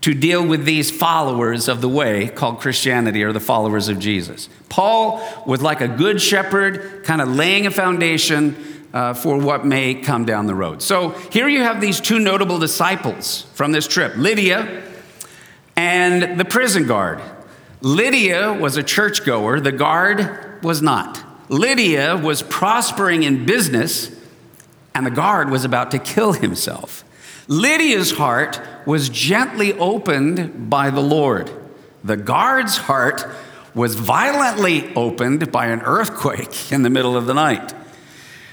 to 0.00 0.14
deal 0.14 0.46
with 0.46 0.64
these 0.64 0.90
followers 0.90 1.68
of 1.68 1.80
the 1.80 1.88
way 1.88 2.28
called 2.28 2.60
Christianity 2.60 3.22
or 3.22 3.32
the 3.32 3.40
followers 3.40 3.88
of 3.88 3.98
Jesus. 3.98 4.48
Paul 4.68 5.20
was 5.46 5.60
like 5.60 5.80
a 5.80 5.88
good 5.88 6.22
shepherd, 6.22 7.02
kind 7.04 7.20
of 7.20 7.28
laying 7.28 7.66
a 7.66 7.70
foundation 7.70 8.56
uh, 8.94 9.12
for 9.12 9.36
what 9.38 9.66
may 9.66 9.94
come 9.94 10.24
down 10.24 10.46
the 10.46 10.54
road. 10.54 10.80
So 10.80 11.10
here 11.30 11.48
you 11.48 11.62
have 11.62 11.80
these 11.80 12.00
two 12.00 12.18
notable 12.18 12.58
disciples 12.58 13.42
from 13.52 13.72
this 13.72 13.86
trip 13.86 14.16
Lydia 14.16 14.84
and 15.76 16.40
the 16.40 16.44
prison 16.44 16.86
guard. 16.86 17.20
Lydia 17.82 18.54
was 18.54 18.78
a 18.78 18.82
churchgoer, 18.82 19.60
the 19.60 19.72
guard 19.72 20.62
was 20.62 20.80
not. 20.80 21.25
Lydia 21.48 22.16
was 22.16 22.42
prospering 22.42 23.22
in 23.22 23.46
business, 23.46 24.10
and 24.94 25.06
the 25.06 25.10
guard 25.10 25.50
was 25.50 25.64
about 25.64 25.90
to 25.92 25.98
kill 25.98 26.32
himself. 26.32 27.04
Lydia's 27.48 28.12
heart 28.12 28.60
was 28.86 29.08
gently 29.08 29.72
opened 29.74 30.68
by 30.68 30.90
the 30.90 31.00
Lord. 31.00 31.50
The 32.02 32.16
guard's 32.16 32.76
heart 32.76 33.26
was 33.74 33.94
violently 33.94 34.92
opened 34.94 35.52
by 35.52 35.66
an 35.66 35.82
earthquake 35.82 36.72
in 36.72 36.82
the 36.82 36.90
middle 36.90 37.16
of 37.16 37.26
the 37.26 37.34
night. 37.34 37.74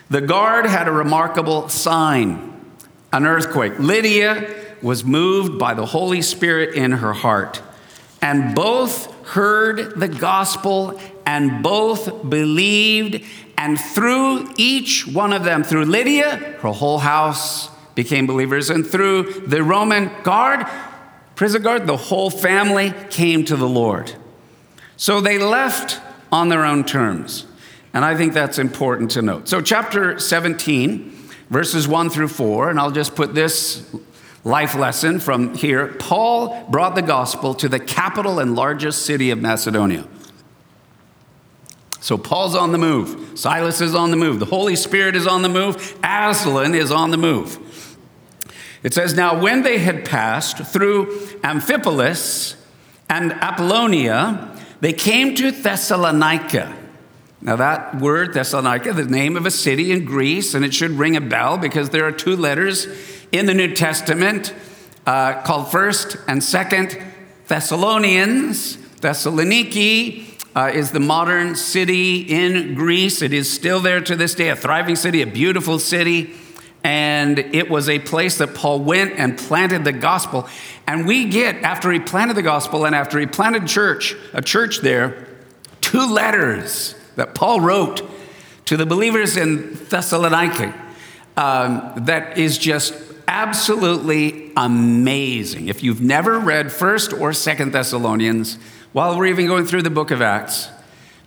The 0.10 0.22
guard 0.22 0.66
had 0.66 0.88
a 0.88 0.92
remarkable 0.92 1.70
sign 1.70 2.54
an 3.14 3.28
earthquake. 3.28 3.78
Lydia 3.78 4.52
was 4.82 5.04
moved 5.06 5.60
by 5.60 5.76
the 5.76 5.86
Holy 5.86 6.22
Spirit 6.22 6.74
in 6.74 6.92
her 6.92 7.14
heart, 7.14 7.62
and 8.22 8.56
both 8.56 9.14
heard 9.28 10.00
the 10.00 10.08
gospel 10.08 11.00
and 11.26 11.64
both 11.64 12.30
believed. 12.30 13.24
And 13.58 13.80
through 13.80 14.54
each 14.58 15.08
one 15.08 15.34
of 15.34 15.44
them, 15.44 15.64
through 15.64 15.86
Lydia, 15.86 16.38
her 16.60 16.72
whole 16.72 17.00
house 17.00 17.70
became 17.96 18.28
believers. 18.28 18.70
And 18.70 18.86
through 18.86 19.46
the 19.48 19.64
Roman 19.64 20.12
guard, 20.24 20.66
prison 21.36 21.62
guard, 21.62 21.88
the 21.88 21.98
whole 21.98 22.30
family 22.30 22.94
came 23.10 23.46
to 23.46 23.56
the 23.56 23.68
Lord. 23.68 24.14
So 24.98 25.22
they 25.22 25.38
left 25.38 26.00
on 26.32 26.50
their 26.50 26.66
own 26.66 26.84
terms. 26.84 27.46
And 27.94 28.04
I 28.04 28.16
think 28.16 28.34
that's 28.34 28.58
important 28.58 29.12
to 29.12 29.22
note. 29.22 29.48
So, 29.48 29.62
chapter 29.62 30.18
17, 30.18 31.12
verses 31.50 31.88
1 31.88 32.10
through 32.10 32.30
4, 32.30 32.72
and 32.72 32.80
I'll 32.80 32.92
just 32.92 33.16
put 33.16 33.36
this 33.36 33.88
life 34.44 34.76
lesson 34.76 35.20
from 35.20 35.54
here. 35.54 35.90
Paul 36.00 36.66
brought 36.70 36.96
the 36.96 37.04
gospel 37.04 37.54
to 37.56 37.70
the 37.70 37.80
capital 37.80 38.40
and 38.40 38.56
largest 38.56 39.06
city 39.06 39.30
of 39.30 39.40
Macedonia. 39.40 40.08
So 42.04 42.18
Paul's 42.18 42.54
on 42.54 42.74
the 42.74 42.78
move. 42.78 43.40
Silas 43.40 43.80
is 43.80 43.96
on 43.96 44.12
the 44.12 44.18
move. 44.18 44.42
The 44.42 44.46
Holy 44.46 44.76
Spirit 44.76 45.16
is 45.16 45.26
on 45.26 45.42
the 45.42 45.48
move. 45.48 45.98
Aslan 46.04 46.76
is 46.76 46.92
on 46.92 47.12
the 47.12 47.18
move. 47.18 47.98
It 48.84 48.94
says, 48.94 49.14
Now 49.14 49.42
when 49.42 49.64
they 49.64 49.78
had 49.78 50.04
passed 50.04 50.58
through 50.58 51.18
Amphipolis 51.46 52.56
and 53.08 53.32
Apollonia, 53.32 54.54
they 54.82 54.92
came 54.92 55.34
to 55.36 55.52
Thessalonica. 55.52 56.76
Now, 57.40 57.56
that 57.56 58.02
word, 58.02 58.34
Thessalonica, 58.34 58.92
the 58.92 59.06
name 59.06 59.38
of 59.38 59.46
a 59.46 59.52
city 59.52 59.94
in 59.94 60.04
Greece, 60.04 60.54
and 60.54 60.66
it 60.66 60.74
should 60.74 60.92
ring 60.92 61.16
a 61.16 61.22
bell 61.22 61.58
because 61.58 61.92
there 61.92 62.06
are 62.06 62.12
two 62.12 62.36
letters 62.36 62.86
in 63.32 63.46
the 63.46 63.54
New 63.54 63.74
Testament 63.74 64.54
uh, 65.08 65.42
called 65.44 65.72
First 65.72 66.18
and 66.28 66.44
Second 66.44 67.02
Thessalonians. 67.48 68.76
Thessaloniki 68.76 70.33
uh, 70.56 70.72
is 70.74 70.92
the 70.92 71.00
modern 71.00 71.56
city 71.56 72.22
in 72.22 72.76
Greece. 72.76 73.22
It 73.22 73.34
is 73.34 73.52
still 73.52 73.80
there 73.80 74.02
to 74.02 74.16
this 74.16 74.36
day, 74.36 74.50
a 74.50 74.56
thriving 74.56 74.96
city, 74.96 75.22
a 75.22 75.28
beautiful 75.28 75.80
city. 75.80 76.34
And 76.84 77.40
it 77.40 77.70
was 77.70 77.88
a 77.88 78.00
place 78.00 78.38
that 78.40 78.54
Paul 78.54 78.82
went 78.82 79.14
and 79.18 79.38
planted 79.38 79.86
the 79.86 79.94
gospel. 79.94 80.48
And 80.86 81.08
we 81.08 81.26
get, 81.26 81.64
after 81.64 81.92
he 81.92 82.00
planted 82.00 82.36
the 82.36 82.42
gospel 82.42 82.86
and 82.86 82.94
after 82.94 83.20
he 83.20 83.26
planted 83.26 83.68
church, 83.68 84.16
a 84.34 84.42
church 84.42 84.80
there, 84.80 85.28
two 85.80 86.06
letters 86.06 86.96
that 87.16 87.36
Paul 87.36 87.62
wrote 87.62 88.02
to 88.66 88.78
the 88.78 88.86
believers 88.86 89.38
in 89.38 89.74
Thessalonica 89.90 90.74
um, 91.38 91.94
that 91.98 92.38
is 92.38 92.58
just 92.58 92.94
absolutely 93.28 94.52
amazing. 94.58 95.68
If 95.68 95.84
you've 95.84 96.02
never 96.02 96.40
read 96.40 96.68
1st 96.68 97.20
or 97.20 97.32
2nd 97.32 97.72
Thessalonians, 97.72 98.58
while 98.94 99.18
we're 99.18 99.26
even 99.26 99.48
going 99.48 99.66
through 99.66 99.82
the 99.82 99.90
book 99.90 100.12
of 100.12 100.22
Acts. 100.22 100.70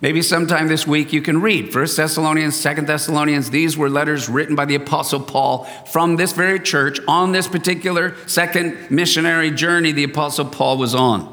Maybe 0.00 0.23
sometime 0.23 0.68
this 0.68 0.87
week 0.87 1.12
you 1.12 1.20
can 1.20 1.40
read 1.40 1.75
1 1.75 1.87
Thessalonians, 1.96 2.62
2 2.62 2.75
Thessalonians. 2.82 3.50
These 3.50 3.76
were 3.76 3.90
letters 3.90 4.28
written 4.28 4.54
by 4.54 4.66
the 4.66 4.76
Apostle 4.76 5.20
Paul 5.20 5.64
from 5.90 6.16
this 6.16 6.32
very 6.32 6.61
church 6.61 7.00
on 7.08 7.32
this 7.32 7.49
particular 7.49 8.14
second 8.28 8.90
missionary 8.90 9.50
journey 9.50 9.92
the 9.92 10.04
Apostle 10.04 10.44
Paul 10.44 10.78
was 10.78 10.94
on. 10.94 11.32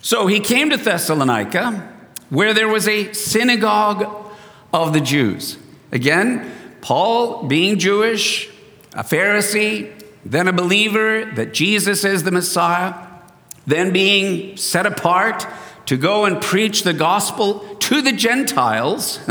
So 0.00 0.26
he 0.26 0.40
came 0.40 0.70
to 0.70 0.76
Thessalonica, 0.76 1.92
where 2.28 2.52
there 2.52 2.68
was 2.68 2.88
a 2.88 3.12
synagogue 3.12 4.32
of 4.72 4.92
the 4.92 5.00
Jews. 5.00 5.58
Again, 5.92 6.50
Paul, 6.80 7.44
being 7.44 7.78
Jewish, 7.78 8.48
a 8.94 9.04
Pharisee, 9.04 9.92
then 10.24 10.48
a 10.48 10.52
believer 10.52 11.24
that 11.24 11.54
Jesus 11.54 12.04
is 12.04 12.24
the 12.24 12.32
Messiah, 12.32 13.05
then 13.66 13.92
being 13.92 14.56
set 14.56 14.86
apart 14.86 15.46
to 15.86 15.96
go 15.96 16.24
and 16.24 16.40
preach 16.40 16.82
the 16.82 16.92
gospel 16.92 17.60
to 17.76 18.02
the 18.02 18.12
Gentiles. 18.12 19.20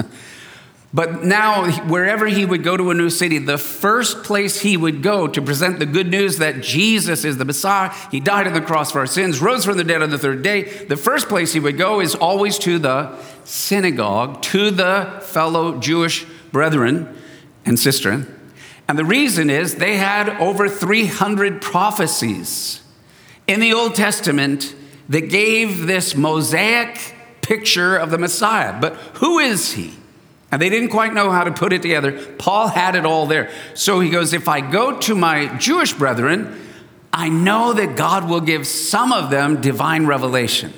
But 0.95 1.25
now, 1.25 1.69
wherever 1.89 2.25
he 2.25 2.45
would 2.45 2.63
go 2.63 2.77
to 2.77 2.89
a 2.89 2.93
new 2.93 3.09
city, 3.09 3.37
the 3.37 3.57
first 3.57 4.23
place 4.23 4.61
he 4.61 4.77
would 4.77 5.03
go 5.03 5.27
to 5.27 5.41
present 5.41 5.77
the 5.77 5.85
good 5.85 6.07
news 6.07 6.37
that 6.37 6.61
Jesus 6.61 7.25
is 7.25 7.35
the 7.37 7.43
Messiah, 7.43 7.93
he 8.11 8.21
died 8.21 8.47
on 8.47 8.53
the 8.53 8.61
cross 8.61 8.93
for 8.93 8.99
our 8.99 9.05
sins, 9.05 9.41
rose 9.41 9.65
from 9.65 9.75
the 9.75 9.83
dead 9.83 10.01
on 10.01 10.09
the 10.09 10.17
third 10.17 10.41
day, 10.41 10.63
the 10.85 10.95
first 10.95 11.27
place 11.27 11.51
he 11.51 11.59
would 11.59 11.77
go 11.77 11.99
is 11.99 12.15
always 12.15 12.57
to 12.59 12.79
the 12.79 13.13
synagogue, 13.43 14.41
to 14.43 14.71
the 14.71 15.19
fellow 15.21 15.77
Jewish 15.79 16.25
brethren 16.53 17.13
and 17.65 17.77
sister. 17.77 18.25
And 18.87 18.97
the 18.97 19.03
reason 19.03 19.49
is 19.49 19.75
they 19.75 19.97
had 19.97 20.29
over 20.39 20.69
300 20.69 21.61
prophecies 21.61 22.81
in 23.47 23.59
the 23.59 23.73
Old 23.73 23.95
Testament 23.95 24.75
that 25.09 25.29
gave 25.29 25.85
this 25.85 26.15
mosaic 26.15 27.15
picture 27.41 27.95
of 27.95 28.09
the 28.09 28.17
Messiah. 28.17 28.79
But 28.79 28.93
who 29.15 29.39
is 29.39 29.73
he? 29.73 29.93
And 30.51 30.61
they 30.61 30.69
didn't 30.69 30.89
quite 30.89 31.13
know 31.13 31.31
how 31.31 31.43
to 31.43 31.51
put 31.51 31.73
it 31.73 31.81
together. 31.81 32.13
Paul 32.37 32.69
had 32.69 32.95
it 32.95 33.05
all 33.05 33.25
there. 33.25 33.51
So 33.73 33.99
he 33.99 34.09
goes, 34.09 34.33
If 34.33 34.47
I 34.47 34.61
go 34.61 34.97
to 35.01 35.15
my 35.15 35.55
Jewish 35.57 35.93
brethren, 35.93 36.61
I 37.11 37.29
know 37.29 37.73
that 37.73 37.95
God 37.95 38.29
will 38.29 38.41
give 38.41 38.67
some 38.67 39.11
of 39.11 39.29
them 39.29 39.61
divine 39.61 40.05
revelation. 40.05 40.73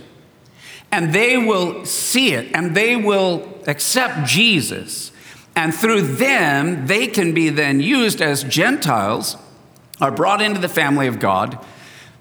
And 0.92 1.14
they 1.14 1.38
will 1.38 1.86
see 1.86 2.34
it 2.34 2.54
and 2.54 2.76
they 2.76 2.96
will 2.96 3.62
accept 3.68 4.28
Jesus. 4.28 5.12
And 5.56 5.74
through 5.74 6.02
them, 6.02 6.88
they 6.88 7.08
can 7.08 7.34
be 7.34 7.50
then 7.50 7.80
used 7.80 8.22
as 8.22 8.44
Gentiles, 8.44 9.36
are 10.00 10.12
brought 10.12 10.42
into 10.42 10.60
the 10.60 10.70
family 10.70 11.08
of 11.08 11.20
God 11.20 11.58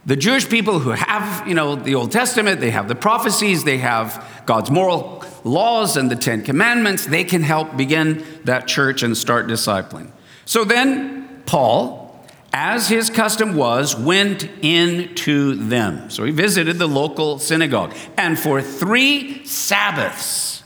the 0.07 0.17
Jewish 0.17 0.49
people 0.49 0.79
who 0.79 0.91
have, 0.91 1.47
you 1.49 1.55
know, 1.55 1.75
the 1.75 1.97
Old 1.97 2.13
Testament, 2.13 2.61
they 2.61 2.71
have 2.71 2.87
the 2.87 2.95
prophecies, 2.95 3.65
they 3.65 3.79
have 3.79 4.43
God's 4.47 4.71
moral 4.71 5.25
laws 5.43 5.97
and 5.97 6.09
the 6.09 6.17
Ten 6.17 6.43
Commandments, 6.43 7.07
they 7.07 7.25
can 7.25 7.43
help 7.43 7.77
begin 7.77 8.25
that 8.45 8.69
church 8.69 9.03
and 9.03 9.17
start 9.17 9.49
discipling. 9.49 10.13
So 10.45 10.63
then, 10.65 11.43
Paul, 11.45 12.25
as 12.53 12.89
his 12.89 13.11
custom 13.11 13.57
was, 13.57 13.97
went 13.97 14.49
into 14.63 15.57
them. 15.57 16.09
So 16.09 16.23
he 16.23 16.31
visited 16.31 16.79
the 16.79 16.87
local 16.87 17.41
synagogue. 17.41 17.93
And 18.17 18.39
for 18.39 18.63
three 18.63 19.45
Sabbaths, 19.45 20.63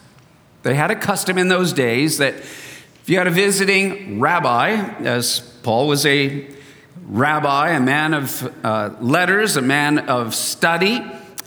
they 0.63 0.75
had 0.75 0.91
a 0.91 0.97
custom 0.97 1.39
in 1.39 1.49
those 1.49 1.73
days 1.73 2.19
that 2.19 2.35
if 2.35 3.05
you 3.07 3.17
had 3.17 3.27
a 3.27 3.31
visiting 3.31 4.21
rabbi, 4.21 4.73
as 5.01 5.41
Paul 5.63 5.89
was 5.89 6.05
a 6.05 6.47
rabbi, 7.11 7.71
a 7.71 7.81
man 7.81 8.15
of 8.15 8.65
uh, 8.65 8.95
letters, 9.01 9.57
a 9.57 9.63
man 9.63 9.99
of 9.99 10.33
study, 10.33 10.99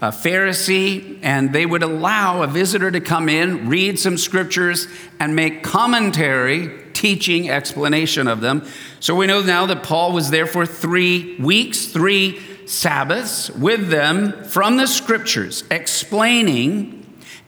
a 0.02 0.10
Pharisee, 0.10 1.20
and 1.22 1.54
they 1.54 1.66
would 1.66 1.84
allow 1.84 2.44
a 2.44 2.48
visitor 2.48 2.92
to 2.92 3.00
come 3.00 3.30
in, 3.30 3.70
read 3.70 3.98
some 3.98 4.18
scriptures, 4.18 4.88
and 5.22 5.36
make 5.38 5.64
commentary, 5.64 6.70
teaching, 6.92 7.50
explanation 7.50 8.28
of 8.28 8.42
them. 8.42 8.66
So 9.00 9.16
we 9.16 9.26
know 9.26 9.42
now 9.42 9.66
that 9.68 9.84
Paul 9.84 10.12
was 10.12 10.30
there 10.30 10.46
for 10.46 10.66
three 10.66 11.38
weeks, 11.38 11.86
three 11.86 12.42
Sabbaths 12.66 13.50
with 13.50 13.88
them 13.88 14.44
from 14.44 14.76
the 14.76 14.88
scriptures, 14.88 15.64
explaining 15.72 17.00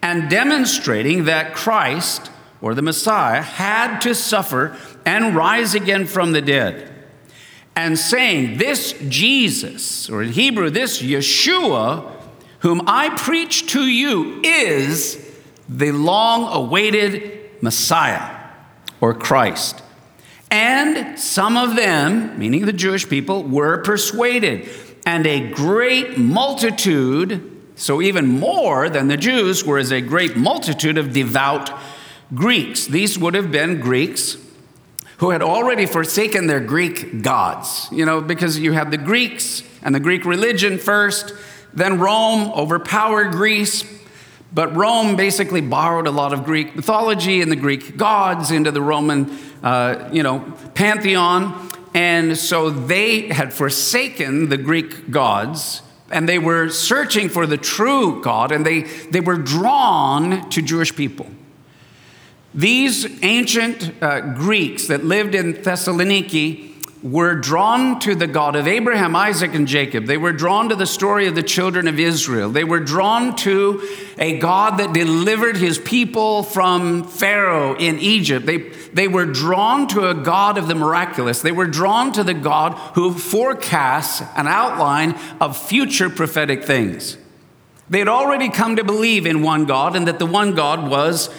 and 0.01 0.29
demonstrating 0.29 1.25
that 1.25 1.53
Christ, 1.53 2.31
or 2.61 2.73
the 2.73 2.81
Messiah, 2.81 3.41
had 3.41 3.99
to 4.01 4.15
suffer 4.15 4.77
and 5.05 5.35
rise 5.35 5.75
again 5.75 6.05
from 6.05 6.31
the 6.31 6.41
dead. 6.41 6.94
And 7.75 7.99
saying, 7.99 8.57
This 8.57 8.93
Jesus, 9.07 10.09
or 10.09 10.23
in 10.23 10.31
Hebrew, 10.31 10.69
this 10.69 11.01
Yeshua, 11.01 12.11
whom 12.59 12.81
I 12.87 13.09
preach 13.09 13.71
to 13.73 13.81
you 13.81 14.41
is 14.43 15.21
the 15.67 15.91
long 15.91 16.51
awaited 16.51 17.61
Messiah 17.61 18.37
or 19.01 19.13
Christ. 19.13 19.81
And 20.49 21.19
some 21.19 21.57
of 21.57 21.75
them, 21.75 22.37
meaning 22.39 22.65
the 22.65 22.73
Jewish 22.73 23.09
people, 23.09 23.43
were 23.43 23.83
persuaded. 23.83 24.69
And 25.05 25.27
a 25.27 25.51
great 25.51 26.17
multitude, 26.17 27.51
so 27.75 28.01
even 28.01 28.27
more 28.27 28.89
than 28.89 29.07
the 29.07 29.17
Jews, 29.17 29.63
was 29.63 29.91
a 29.91 30.01
great 30.01 30.37
multitude 30.37 30.97
of 30.97 31.13
devout 31.13 31.71
Greeks. 32.33 32.85
These 32.85 33.19
would 33.19 33.33
have 33.33 33.51
been 33.51 33.79
Greeks 33.79 34.37
who 35.17 35.29
had 35.29 35.41
already 35.41 35.85
forsaken 35.85 36.47
their 36.47 36.59
Greek 36.59 37.21
gods, 37.21 37.87
you 37.91 38.05
know, 38.05 38.21
because 38.21 38.59
you 38.59 38.73
have 38.73 38.91
the 38.91 38.97
Greeks 38.97 39.63
and 39.81 39.95
the 39.95 39.99
Greek 39.99 40.25
religion 40.25 40.77
first, 40.77 41.33
then 41.73 41.99
Rome 41.99 42.51
overpowered 42.53 43.31
Greece, 43.31 43.83
but 44.53 44.75
Rome 44.75 45.15
basically 45.15 45.61
borrowed 45.61 46.07
a 46.07 46.11
lot 46.11 46.33
of 46.33 46.43
Greek 46.43 46.75
mythology 46.75 47.41
and 47.41 47.51
the 47.51 47.57
Greek 47.57 47.97
gods 47.97 48.51
into 48.51 48.71
the 48.71 48.81
Roman, 48.81 49.37
uh, 49.63 50.09
you 50.11 50.23
know, 50.23 50.39
pantheon. 50.73 51.69
And 51.93 52.37
so 52.37 52.69
they 52.69 53.27
had 53.27 53.53
forsaken 53.53 54.49
the 54.49 54.57
Greek 54.57 55.11
gods 55.11 55.81
and 56.11 56.29
they 56.29 56.39
were 56.39 56.69
searching 56.69 57.29
for 57.29 57.47
the 57.47 57.57
true 57.57 58.21
God 58.21 58.51
and 58.51 58.65
they, 58.65 58.81
they 58.81 59.21
were 59.21 59.37
drawn 59.37 60.49
to 60.49 60.61
Jewish 60.61 60.95
people. 60.95 61.27
These 62.55 63.21
ancient 63.21 64.01
uh, 64.01 64.21
Greeks 64.33 64.87
that 64.87 65.03
lived 65.03 65.35
in 65.35 65.55
Thessaloniki 65.55 66.71
were 67.03 67.35
drawn 67.35 67.99
to 67.99 68.15
the 68.15 68.27
God 68.27 68.55
of 68.55 68.65
Abraham, 68.65 69.13
Isaac, 69.13 69.53
and 69.53 69.67
Jacob. 69.67 70.05
They 70.05 70.15
were 70.15 70.31
drawn 70.31 70.69
to 70.69 70.75
the 70.75 70.85
story 70.87 71.27
of 71.27 71.35
the 71.35 71.43
children 71.43 71.85
of 71.85 71.99
Israel. 71.99 72.49
They 72.49 72.63
were 72.63 72.79
drawn 72.79 73.35
to 73.37 73.85
a 74.17 74.39
God 74.39 74.79
that 74.79 74.93
delivered 74.93 75.57
his 75.57 75.77
people 75.77 76.43
from 76.43 77.03
Pharaoh 77.03 77.75
in 77.75 77.99
Egypt. 77.99 78.45
They, 78.45 78.57
they 78.93 79.09
were 79.09 79.25
drawn 79.25 79.87
to 79.89 80.09
a 80.09 80.15
God 80.15 80.57
of 80.57 80.69
the 80.69 80.75
miraculous. 80.75 81.41
They 81.41 81.51
were 81.51 81.67
drawn 81.67 82.13
to 82.13 82.23
the 82.23 82.33
God 82.33 82.71
who 82.95 83.13
forecasts 83.13 84.21
an 84.37 84.47
outline 84.47 85.19
of 85.41 85.57
future 85.57 86.09
prophetic 86.09 86.63
things. 86.63 87.17
They 87.89 87.99
had 87.99 88.07
already 88.07 88.49
come 88.49 88.77
to 88.77 88.83
believe 88.85 89.25
in 89.25 89.43
one 89.43 89.65
God 89.65 89.97
and 89.97 90.07
that 90.07 90.19
the 90.19 90.25
one 90.25 90.55
God 90.55 90.89
was 90.89 91.29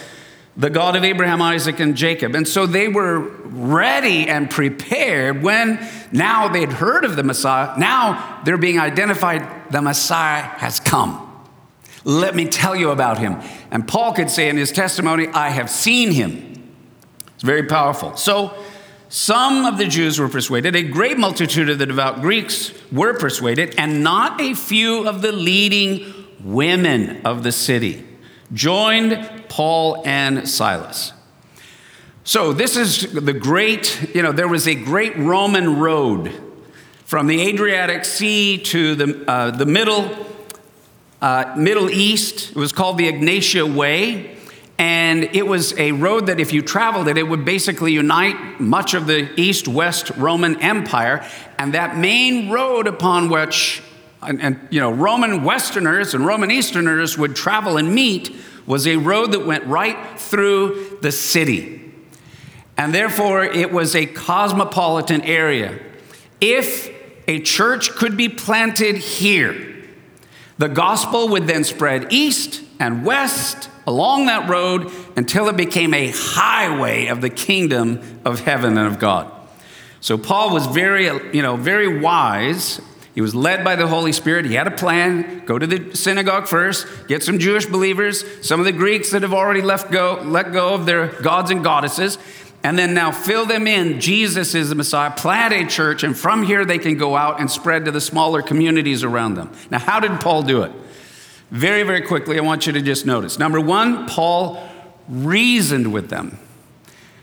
the 0.56 0.70
God 0.70 0.96
of 0.96 1.04
Abraham, 1.04 1.42
Isaac, 1.42 1.80
and 1.80 1.96
Jacob. 1.96 2.34
And 2.34 2.48
so 2.48 2.66
they 2.66 2.88
were 2.88 3.18
ready 3.18 4.26
and 4.26 4.50
prepared 4.50 5.42
when 5.42 5.86
now 6.12 6.48
they'd 6.48 6.72
heard 6.72 7.04
of 7.04 7.16
the 7.16 7.22
Messiah. 7.22 7.78
Now 7.78 8.40
they're 8.44 8.56
being 8.56 8.78
identified 8.78 9.70
the 9.70 9.82
Messiah 9.82 10.42
has 10.42 10.80
come. 10.80 11.22
Let 12.04 12.34
me 12.34 12.46
tell 12.46 12.76
you 12.76 12.90
about 12.90 13.18
him. 13.18 13.40
And 13.70 13.86
Paul 13.86 14.14
could 14.14 14.30
say 14.30 14.48
in 14.48 14.56
his 14.56 14.72
testimony, 14.72 15.28
I 15.28 15.50
have 15.50 15.68
seen 15.68 16.12
him. 16.12 16.72
It's 17.34 17.42
very 17.42 17.64
powerful. 17.64 18.16
So 18.16 18.56
some 19.08 19.66
of 19.66 19.76
the 19.76 19.86
Jews 19.86 20.18
were 20.18 20.28
persuaded, 20.28 20.74
a 20.74 20.82
great 20.82 21.18
multitude 21.18 21.68
of 21.68 21.78
the 21.78 21.86
devout 21.86 22.20
Greeks 22.20 22.72
were 22.90 23.14
persuaded, 23.14 23.74
and 23.76 24.02
not 24.02 24.40
a 24.40 24.54
few 24.54 25.06
of 25.06 25.20
the 25.20 25.32
leading 25.32 26.12
women 26.42 27.20
of 27.26 27.42
the 27.42 27.52
city 27.52 28.06
joined 28.52 29.45
Paul 29.56 30.02
and 30.04 30.46
Silas. 30.46 31.14
So, 32.24 32.52
this 32.52 32.76
is 32.76 33.10
the 33.14 33.32
great, 33.32 34.14
you 34.14 34.20
know, 34.20 34.30
there 34.30 34.48
was 34.48 34.68
a 34.68 34.74
great 34.74 35.16
Roman 35.16 35.78
road 35.78 36.30
from 37.06 37.26
the 37.26 37.40
Adriatic 37.40 38.04
Sea 38.04 38.58
to 38.58 38.94
the, 38.94 39.24
uh, 39.26 39.52
the 39.52 39.64
middle, 39.64 40.14
uh, 41.22 41.54
Middle 41.56 41.88
East. 41.88 42.50
It 42.50 42.56
was 42.56 42.70
called 42.70 42.98
the 42.98 43.10
Egnatia 43.10 43.74
Way. 43.74 44.36
And 44.76 45.24
it 45.34 45.46
was 45.46 45.72
a 45.78 45.92
road 45.92 46.26
that, 46.26 46.38
if 46.38 46.52
you 46.52 46.60
traveled 46.60 47.08
it, 47.08 47.16
it 47.16 47.22
would 47.22 47.46
basically 47.46 47.94
unite 47.94 48.60
much 48.60 48.92
of 48.92 49.06
the 49.06 49.30
East 49.40 49.68
West 49.68 50.10
Roman 50.18 50.60
Empire. 50.60 51.26
And 51.58 51.72
that 51.72 51.96
main 51.96 52.50
road 52.50 52.86
upon 52.86 53.30
which 53.30 53.82
and, 54.20 54.42
and, 54.42 54.68
you 54.70 54.80
know 54.80 54.90
Roman 54.90 55.44
Westerners 55.44 56.12
and 56.12 56.26
Roman 56.26 56.50
Easterners 56.50 57.16
would 57.16 57.36
travel 57.36 57.78
and 57.78 57.94
meet 57.94 58.34
was 58.66 58.86
a 58.86 58.96
road 58.96 59.32
that 59.32 59.46
went 59.46 59.64
right 59.64 60.18
through 60.18 60.98
the 61.00 61.12
city. 61.12 61.92
And 62.76 62.92
therefore, 62.92 63.44
it 63.44 63.72
was 63.72 63.94
a 63.94 64.06
cosmopolitan 64.06 65.22
area. 65.22 65.78
If 66.40 66.90
a 67.26 67.40
church 67.40 67.90
could 67.90 68.16
be 68.16 68.28
planted 68.28 68.96
here, 68.96 69.74
the 70.58 70.68
gospel 70.68 71.28
would 71.28 71.46
then 71.46 71.64
spread 71.64 72.12
east 72.12 72.62
and 72.78 73.04
west 73.04 73.70
along 73.86 74.26
that 74.26 74.48
road 74.48 74.90
until 75.16 75.48
it 75.48 75.56
became 75.56 75.94
a 75.94 76.12
highway 76.14 77.06
of 77.06 77.20
the 77.20 77.30
kingdom 77.30 78.20
of 78.24 78.40
heaven 78.40 78.76
and 78.76 78.86
of 78.86 78.98
God. 78.98 79.32
So 80.00 80.18
Paul 80.18 80.52
was 80.52 80.66
very, 80.66 81.04
you 81.34 81.42
know, 81.42 81.56
very 81.56 82.00
wise 82.00 82.80
he 83.16 83.22
was 83.22 83.34
led 83.34 83.64
by 83.64 83.76
the 83.76 83.86
Holy 83.86 84.12
Spirit. 84.12 84.44
He 84.44 84.52
had 84.52 84.66
a 84.66 84.70
plan. 84.70 85.42
Go 85.46 85.58
to 85.58 85.66
the 85.66 85.96
synagogue 85.96 86.46
first, 86.46 86.86
get 87.08 87.22
some 87.22 87.38
Jewish 87.38 87.64
believers, 87.64 88.22
some 88.46 88.60
of 88.60 88.66
the 88.66 88.72
Greeks 88.72 89.10
that 89.12 89.22
have 89.22 89.32
already 89.32 89.62
left 89.62 89.90
go, 89.90 90.20
let 90.22 90.52
go 90.52 90.74
of 90.74 90.84
their 90.84 91.06
gods 91.22 91.50
and 91.50 91.64
goddesses, 91.64 92.18
and 92.62 92.78
then 92.78 92.92
now 92.92 93.10
fill 93.10 93.46
them 93.46 93.66
in. 93.66 94.02
Jesus 94.02 94.54
is 94.54 94.68
the 94.68 94.74
Messiah. 94.74 95.10
Plant 95.12 95.54
a 95.54 95.64
church, 95.64 96.02
and 96.02 96.14
from 96.14 96.42
here 96.42 96.66
they 96.66 96.76
can 96.76 96.98
go 96.98 97.16
out 97.16 97.40
and 97.40 97.50
spread 97.50 97.86
to 97.86 97.90
the 97.90 98.02
smaller 98.02 98.42
communities 98.42 99.02
around 99.02 99.36
them. 99.36 99.50
Now, 99.70 99.78
how 99.78 99.98
did 99.98 100.20
Paul 100.20 100.42
do 100.42 100.64
it? 100.64 100.72
Very, 101.50 101.84
very 101.84 102.02
quickly, 102.02 102.36
I 102.36 102.42
want 102.42 102.66
you 102.66 102.74
to 102.74 102.82
just 102.82 103.06
notice. 103.06 103.38
Number 103.38 103.62
one, 103.62 104.06
Paul 104.08 104.62
reasoned 105.08 105.90
with 105.90 106.10
them. 106.10 106.38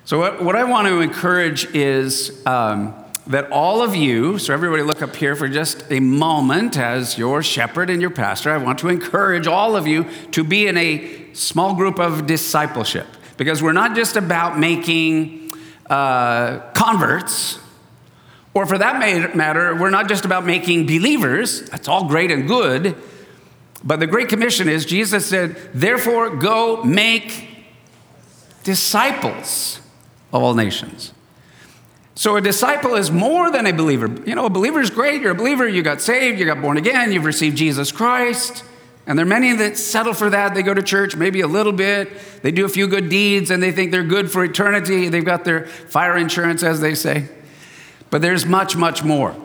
So, 0.06 0.18
what, 0.18 0.44
what 0.44 0.56
I 0.56 0.64
want 0.64 0.88
to 0.88 1.02
encourage 1.02 1.66
is. 1.76 2.44
Um, 2.48 2.96
that 3.28 3.50
all 3.52 3.82
of 3.82 3.96
you, 3.96 4.38
so 4.38 4.54
everybody 4.54 4.84
look 4.84 5.02
up 5.02 5.16
here 5.16 5.36
for 5.36 5.48
just 5.48 5.90
a 5.90 6.00
moment 6.00 6.78
as 6.78 7.18
your 7.18 7.42
shepherd 7.42 7.90
and 7.90 8.02
your 8.02 8.10
pastor, 8.10 8.52
I 8.52 8.58
want 8.58 8.80
to 8.80 8.90
encourage 8.90 9.48
all 9.48 9.76
of 9.76 9.88
you 9.88 10.06
to 10.32 10.44
be 10.44 10.68
in 10.68 10.78
a 10.78 11.34
small 11.34 11.74
group 11.76 12.00
of 12.00 12.28
discipleship 12.28 13.08
because 13.38 13.64
we're 13.64 13.72
not 13.72 13.96
just 13.96 14.18
about 14.18 14.60
making 14.60 15.54
uh, 15.90 16.60
converts, 16.74 17.60
or 18.54 18.66
for 18.66 18.78
that 18.78 19.00
matter, 19.36 19.76
we're 19.76 19.90
not 19.90 20.08
just 20.08 20.26
about 20.26 20.46
making 20.46 20.86
believers. 20.86 21.62
That's 21.70 21.88
all 21.88 22.08
great 22.08 22.30
and 22.30 22.48
good. 22.48 22.96
But 23.84 24.00
the 24.00 24.08
Great 24.08 24.30
Commission 24.30 24.70
is 24.70 24.86
Jesus 24.86 25.26
said, 25.26 25.58
therefore, 25.74 26.36
go 26.36 26.84
make 26.84 27.48
disciples 28.64 29.80
of 30.32 30.44
all 30.44 30.54
nations. 30.54 31.13
So 32.16 32.36
a 32.36 32.42
disciple 32.42 32.96
is 32.96 33.10
more 33.12 33.52
than 33.52 33.66
a 33.66 33.74
believer. 33.74 34.08
You 34.26 34.36
know, 34.36 34.46
a 34.46 34.50
believer 34.50 34.80
is 34.80 34.90
great. 34.90 35.22
You're 35.22 35.32
a 35.32 35.36
believer, 35.36 35.68
you 35.68 35.82
got 35.82 36.00
saved, 36.00 36.40
you 36.40 36.46
got 36.46 36.62
born 36.62 36.78
again, 36.78 37.12
you've 37.12 37.26
received 37.26 37.58
Jesus 37.58 37.92
Christ. 37.92 38.64
And 39.06 39.18
there 39.18 39.26
are 39.26 39.30
many 39.30 39.54
that 39.54 39.78
settle 39.78 40.14
for 40.14 40.30
that. 40.30 40.54
They 40.54 40.64
go 40.64 40.74
to 40.74 40.84
church 40.84 41.16
maybe 41.16 41.42
a 41.42 41.48
little 41.48 41.74
bit, 41.74 42.10
they 42.42 42.52
do 42.52 42.66
a 42.66 42.70
few 42.70 42.88
good 42.88 43.10
deeds, 43.10 43.52
and 43.52 43.62
they 43.62 43.72
think 43.72 43.92
they're 43.92 44.04
good 44.04 44.32
for 44.32 44.44
eternity. 44.44 45.10
They've 45.10 45.26
got 45.26 45.44
their 45.44 45.66
fire 45.66 46.16
insurance, 46.16 46.64
as 46.64 46.80
they 46.80 46.96
say. 46.96 47.28
But 48.10 48.22
there's 48.22 48.46
much, 48.46 48.76
much 48.76 49.04
more. 49.04 49.36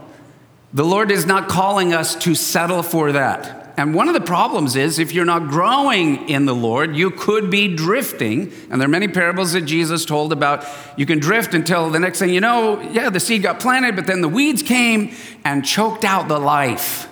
The 0.73 0.85
Lord 0.85 1.11
is 1.11 1.25
not 1.25 1.49
calling 1.49 1.95
us 1.95 2.15
to 2.17 2.35
settle 2.35 2.83
for 2.83 3.13
that. 3.13 3.58
And 3.79 3.95
one 3.95 4.09
of 4.09 4.15
the 4.15 4.21
problems 4.21 4.75
is 4.75 4.99
if 4.99 5.13
you're 5.13 5.25
not 5.25 5.47
growing 5.47 6.29
in 6.29 6.47
the 6.47 6.55
Lord, 6.55 6.97
you 6.97 7.13
could 7.13 7.49
be 7.49 7.77
drifting. 7.77 8.53
And 8.71 8.81
there 8.81 8.89
are 8.89 8.91
many 8.91 9.07
parables 9.07 9.53
that 9.53 9.61
Jesus 9.63 10.05
told 10.05 10.33
about 10.33 10.67
you 10.97 11.07
can 11.07 11.21
drift 11.21 11.55
until 11.55 11.89
the 11.89 12.01
next 12.01 12.19
thing 12.19 12.31
you 12.31 12.41
know, 12.41 12.81
yeah, 12.91 13.09
the 13.09 13.21
seed 13.21 13.45
got 13.45 13.61
planted, 13.61 13.95
but 13.95 14.09
then 14.09 14.21
the 14.21 14.29
weeds 14.29 14.65
came 14.65 15.15
and 15.45 15.65
choked 15.65 16.05
out 16.05 16.27
the 16.27 16.41
life. 16.41 17.09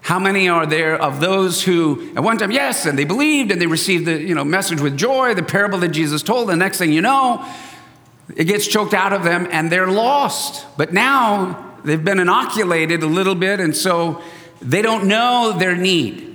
How 0.00 0.18
many 0.18 0.48
are 0.48 0.66
there 0.66 1.00
of 1.00 1.20
those 1.20 1.62
who 1.62 2.10
at 2.16 2.24
one 2.24 2.36
time, 2.36 2.50
yes, 2.50 2.84
and 2.84 2.98
they 2.98 3.04
believed 3.04 3.52
and 3.52 3.60
they 3.60 3.68
received 3.68 4.06
the 4.06 4.20
you 4.20 4.34
know, 4.34 4.42
message 4.42 4.80
with 4.80 4.96
joy, 4.96 5.34
the 5.34 5.44
parable 5.44 5.78
that 5.78 5.90
Jesus 5.90 6.24
told, 6.24 6.48
the 6.48 6.56
next 6.56 6.78
thing 6.78 6.92
you 6.92 7.00
know, 7.00 7.48
it 8.34 8.46
gets 8.46 8.66
choked 8.66 8.92
out 8.92 9.12
of 9.12 9.22
them 9.22 9.46
and 9.52 9.70
they're 9.70 9.86
lost. 9.86 10.66
But 10.76 10.92
now 10.92 11.76
they've 11.84 12.04
been 12.04 12.18
inoculated 12.18 13.04
a 13.04 13.06
little 13.06 13.36
bit, 13.36 13.60
and 13.60 13.76
so 13.76 14.20
they 14.60 14.82
don't 14.82 15.06
know 15.06 15.54
their 15.58 15.76
need. 15.76 16.26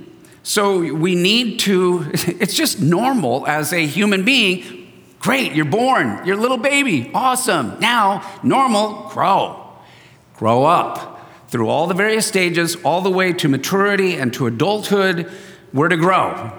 So 0.42 0.94
we 0.94 1.14
need 1.14 1.60
to, 1.60 2.10
it's 2.12 2.54
just 2.54 2.80
normal 2.80 3.46
as 3.46 3.72
a 3.72 3.84
human 3.84 4.24
being. 4.24 4.92
Great, 5.18 5.52
you're 5.54 5.64
born, 5.64 6.24
you're 6.24 6.38
a 6.38 6.40
little 6.40 6.56
baby, 6.56 7.10
awesome. 7.12 7.80
Now, 7.80 8.38
normal, 8.44 9.08
grow, 9.08 9.72
grow 10.36 10.64
up 10.64 11.20
through 11.48 11.68
all 11.68 11.86
the 11.88 11.94
various 11.94 12.26
stages, 12.26 12.76
all 12.84 13.00
the 13.00 13.10
way 13.10 13.32
to 13.32 13.48
maturity 13.48 14.14
and 14.14 14.32
to 14.34 14.46
adulthood. 14.46 15.30
We're 15.72 15.88
to 15.88 15.96
grow, 15.96 16.52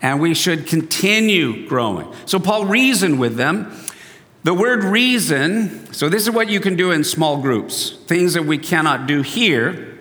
and 0.00 0.20
we 0.20 0.32
should 0.32 0.66
continue 0.66 1.66
growing. 1.68 2.10
So 2.24 2.38
Paul 2.38 2.64
reasoned 2.64 3.18
with 3.18 3.36
them. 3.36 3.76
The 4.42 4.54
word 4.54 4.84
reason, 4.84 5.92
so 5.92 6.08
this 6.08 6.22
is 6.22 6.30
what 6.30 6.48
you 6.48 6.60
can 6.60 6.76
do 6.76 6.92
in 6.92 7.04
small 7.04 7.42
groups, 7.42 7.90
things 8.06 8.34
that 8.34 8.44
we 8.44 8.56
cannot 8.56 9.06
do 9.06 9.22
here 9.22 9.93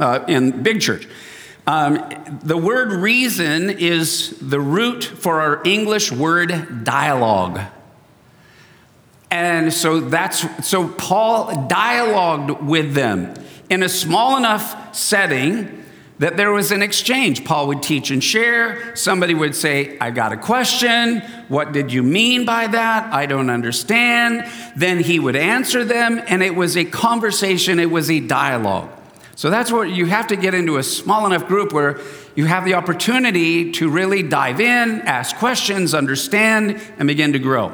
uh, 0.00 0.24
in 0.28 0.62
big 0.62 0.80
church. 0.80 1.08
Um, 1.66 2.08
the 2.44 2.56
word 2.56 2.92
reason 2.92 3.70
is 3.70 4.38
the 4.40 4.60
root 4.60 5.02
for 5.02 5.40
our 5.40 5.62
English 5.64 6.12
word 6.12 6.84
dialogue. 6.84 7.60
And 9.30 9.72
so 9.72 10.00
that's 10.00 10.66
so 10.66 10.88
Paul 10.88 11.66
dialogued 11.66 12.62
with 12.62 12.94
them 12.94 13.34
in 13.68 13.82
a 13.82 13.88
small 13.88 14.36
enough 14.36 14.94
setting 14.94 15.84
that 16.18 16.36
there 16.36 16.52
was 16.52 16.70
an 16.70 16.82
exchange. 16.82 17.44
Paul 17.44 17.66
would 17.66 17.82
teach 17.82 18.10
and 18.10 18.22
share. 18.22 18.94
Somebody 18.96 19.34
would 19.34 19.54
say, 19.54 19.98
I 19.98 20.10
got 20.10 20.32
a 20.32 20.36
question. 20.36 21.20
What 21.48 21.72
did 21.72 21.92
you 21.92 22.02
mean 22.02 22.46
by 22.46 22.68
that? 22.68 23.12
I 23.12 23.26
don't 23.26 23.50
understand. 23.50 24.50
Then 24.76 25.00
he 25.00 25.18
would 25.18 25.36
answer 25.36 25.84
them, 25.84 26.22
and 26.26 26.42
it 26.42 26.54
was 26.54 26.76
a 26.76 26.84
conversation, 26.84 27.78
it 27.78 27.90
was 27.90 28.10
a 28.10 28.20
dialogue. 28.20 28.95
So 29.36 29.50
that's 29.50 29.70
what 29.70 29.90
you 29.90 30.06
have 30.06 30.28
to 30.28 30.36
get 30.36 30.54
into 30.54 30.78
a 30.78 30.82
small 30.82 31.26
enough 31.26 31.46
group 31.46 31.72
where 31.74 32.00
you 32.34 32.46
have 32.46 32.64
the 32.64 32.72
opportunity 32.72 33.70
to 33.72 33.90
really 33.90 34.22
dive 34.22 34.60
in, 34.60 35.02
ask 35.02 35.36
questions, 35.36 35.92
understand, 35.92 36.80
and 36.98 37.06
begin 37.06 37.34
to 37.34 37.38
grow. 37.38 37.70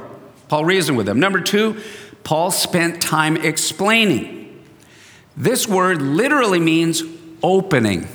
Paul 0.49 0.65
reasoned 0.65 0.97
with 0.97 1.07
them. 1.07 1.21
Number 1.21 1.41
two, 1.41 1.81
Paul 2.25 2.51
spent 2.51 3.01
time 3.01 3.37
explaining. 3.37 4.61
This 5.37 5.69
word 5.69 6.03
literally 6.03 6.59
means 6.59 7.05
opening. 7.45 8.09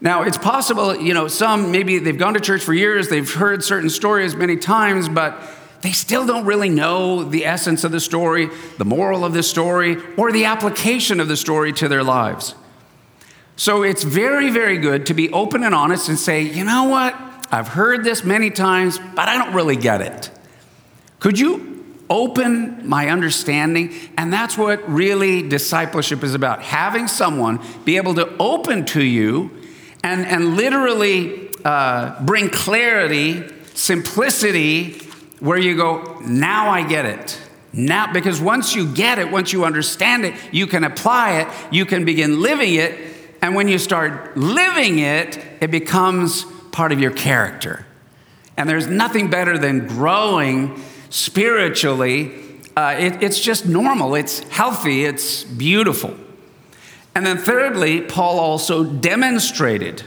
Now, 0.00 0.22
it's 0.22 0.38
possible, 0.38 0.94
you 0.94 1.14
know, 1.14 1.26
some 1.26 1.72
maybe 1.72 1.98
they've 1.98 2.18
gone 2.18 2.34
to 2.34 2.40
church 2.40 2.62
for 2.62 2.74
years, 2.74 3.08
they've 3.08 3.32
heard 3.32 3.64
certain 3.64 3.88
stories 3.90 4.36
many 4.36 4.56
times, 4.58 5.08
but 5.08 5.40
they 5.80 5.92
still 5.92 6.26
don't 6.26 6.44
really 6.44 6.68
know 6.68 7.22
the 7.22 7.46
essence 7.46 7.84
of 7.84 7.92
the 7.92 8.00
story, 8.00 8.50
the 8.78 8.84
moral 8.84 9.24
of 9.24 9.32
the 9.32 9.42
story, 9.42 9.96
or 10.16 10.32
the 10.32 10.44
application 10.44 11.20
of 11.20 11.28
the 11.28 11.36
story 11.36 11.72
to 11.74 11.88
their 11.88 12.02
lives. 12.02 12.54
So 13.56 13.82
it's 13.82 14.02
very, 14.02 14.50
very 14.50 14.78
good 14.78 15.06
to 15.06 15.14
be 15.14 15.30
open 15.30 15.64
and 15.64 15.74
honest 15.74 16.08
and 16.08 16.18
say, 16.18 16.42
you 16.42 16.64
know 16.64 16.84
what? 16.84 17.14
I've 17.50 17.68
heard 17.68 18.04
this 18.04 18.24
many 18.24 18.50
times, 18.50 18.98
but 18.98 19.28
I 19.28 19.36
don't 19.38 19.54
really 19.54 19.76
get 19.76 20.00
it. 20.00 20.30
Could 21.18 21.38
you 21.38 21.84
open 22.10 22.88
my 22.88 23.08
understanding? 23.08 23.94
And 24.16 24.32
that's 24.32 24.56
what 24.56 24.88
really 24.88 25.48
discipleship 25.48 26.22
is 26.22 26.34
about 26.34 26.62
having 26.62 27.08
someone 27.08 27.60
be 27.84 27.96
able 27.96 28.14
to 28.14 28.36
open 28.38 28.84
to 28.86 29.02
you 29.02 29.50
and, 30.04 30.24
and 30.26 30.56
literally 30.56 31.50
uh, 31.64 32.22
bring 32.24 32.50
clarity, 32.50 33.44
simplicity, 33.74 35.07
where 35.40 35.58
you 35.58 35.76
go, 35.76 36.18
now 36.20 36.70
I 36.70 36.86
get 36.86 37.04
it. 37.04 37.40
Now, 37.72 38.12
because 38.12 38.40
once 38.40 38.74
you 38.74 38.92
get 38.92 39.18
it, 39.18 39.30
once 39.30 39.52
you 39.52 39.64
understand 39.64 40.24
it, 40.24 40.34
you 40.52 40.66
can 40.66 40.84
apply 40.84 41.40
it, 41.40 41.48
you 41.70 41.84
can 41.84 42.04
begin 42.04 42.40
living 42.40 42.74
it. 42.74 42.98
And 43.42 43.54
when 43.54 43.68
you 43.68 43.78
start 43.78 44.36
living 44.36 44.98
it, 44.98 45.38
it 45.60 45.70
becomes 45.70 46.44
part 46.72 46.92
of 46.92 47.00
your 47.00 47.10
character. 47.10 47.86
And 48.56 48.68
there's 48.68 48.88
nothing 48.88 49.30
better 49.30 49.58
than 49.58 49.86
growing 49.86 50.82
spiritually. 51.10 52.32
Uh, 52.76 52.96
it, 52.98 53.22
it's 53.22 53.40
just 53.40 53.66
normal, 53.66 54.14
it's 54.14 54.40
healthy, 54.48 55.04
it's 55.04 55.44
beautiful. 55.44 56.16
And 57.14 57.26
then, 57.26 57.38
thirdly, 57.38 58.00
Paul 58.00 58.38
also 58.38 58.84
demonstrated, 58.84 60.04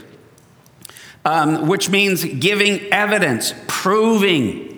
um, 1.24 1.68
which 1.68 1.90
means 1.90 2.24
giving 2.24 2.80
evidence, 2.92 3.54
proving, 3.66 4.71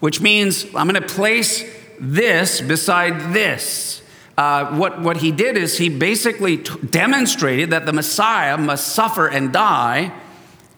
which 0.00 0.20
means 0.20 0.64
I'm 0.74 0.88
going 0.88 1.00
to 1.00 1.14
place 1.14 1.64
this 1.98 2.60
beside 2.60 3.32
this. 3.32 4.02
Uh, 4.36 4.76
what, 4.76 5.00
what 5.00 5.18
he 5.18 5.32
did 5.32 5.56
is 5.56 5.78
he 5.78 5.88
basically 5.88 6.58
t- 6.58 6.78
demonstrated 6.90 7.70
that 7.70 7.86
the 7.86 7.92
Messiah 7.92 8.58
must 8.58 8.88
suffer 8.88 9.28
and 9.28 9.52
die 9.52 10.12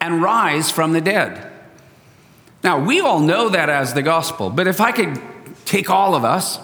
and 0.01 0.23
rise 0.23 0.71
from 0.71 0.93
the 0.93 1.01
dead. 1.01 1.51
Now, 2.63 2.85
we 2.85 3.01
all 3.01 3.21
know 3.21 3.49
that 3.49 3.69
as 3.69 3.95
the 3.95 4.03
gospel, 4.03 4.51
but 4.51 4.69
if 4.69 4.81
I 4.81 4.93
could 4.93 5.21
take 5.65 5.91
all 5.91 6.15
of 6.15 6.25
us 6.25 6.59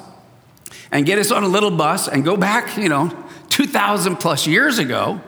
and 0.90 1.04
get 1.04 1.18
us 1.18 1.30
on 1.30 1.42
a 1.42 1.48
little 1.48 1.70
bus 1.70 2.08
and 2.08 2.24
go 2.24 2.36
back, 2.36 2.76
you 2.76 2.88
know, 2.88 3.12
2,000 3.50 4.16
plus 4.16 4.46
years 4.46 4.78
ago, 4.78 5.20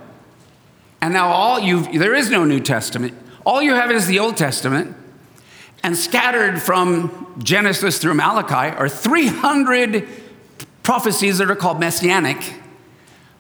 and 1.01 1.13
now 1.13 1.29
all 1.29 1.61
you 1.61 1.83
there 1.99 2.15
is 2.15 2.31
no 2.31 2.45
New 2.45 2.61
Testament. 2.61 3.15
All 3.45 3.63
you 3.63 3.75
have 3.75 3.91
is 3.91 4.07
the 4.07 4.19
Old 4.19 4.37
Testament, 4.37 4.97
and 5.83 5.97
scattered 5.97 6.61
from 6.61 7.35
Genesis 7.39 7.99
through 7.99 8.15
Malachi 8.15 8.77
are 8.77 8.89
300 8.89 10.09
prophecies 10.83 11.39
that 11.39 11.51
are 11.51 11.57
called 11.57 11.81
messianic. 11.81 12.55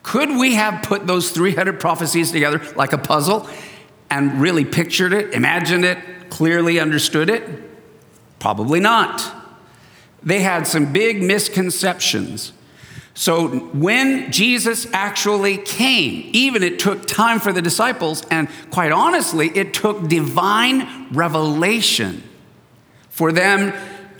Could 0.02 0.30
we 0.30 0.54
have 0.54 0.82
put 0.82 1.06
those 1.06 1.30
300 1.30 1.80
prophecies 1.80 2.30
together 2.30 2.62
like 2.76 2.92
a 2.92 2.98
puzzle 2.98 3.48
and 4.10 4.40
really 4.40 4.64
pictured 4.64 5.12
it, 5.12 5.34
imagined 5.34 5.84
it, 5.84 5.98
clearly 6.30 6.78
understood 6.78 7.28
it? 7.28 7.42
Probably 8.38 8.80
not. 8.80 9.34
They 10.22 10.40
had 10.40 10.66
some 10.66 10.92
big 10.92 11.22
misconceptions. 11.22 12.52
So 13.16 13.48
when 13.48 14.30
Jesus 14.30 14.86
actually 14.92 15.56
came, 15.56 16.28
even 16.34 16.62
it 16.62 16.78
took 16.78 17.06
time 17.06 17.40
for 17.40 17.50
the 17.50 17.62
disciples, 17.62 18.22
and 18.30 18.46
quite 18.70 18.92
honestly, 18.92 19.48
it 19.54 19.72
took 19.72 20.06
divine 20.06 21.08
revelation 21.10 22.22
for 23.08 23.32
them 23.32 23.72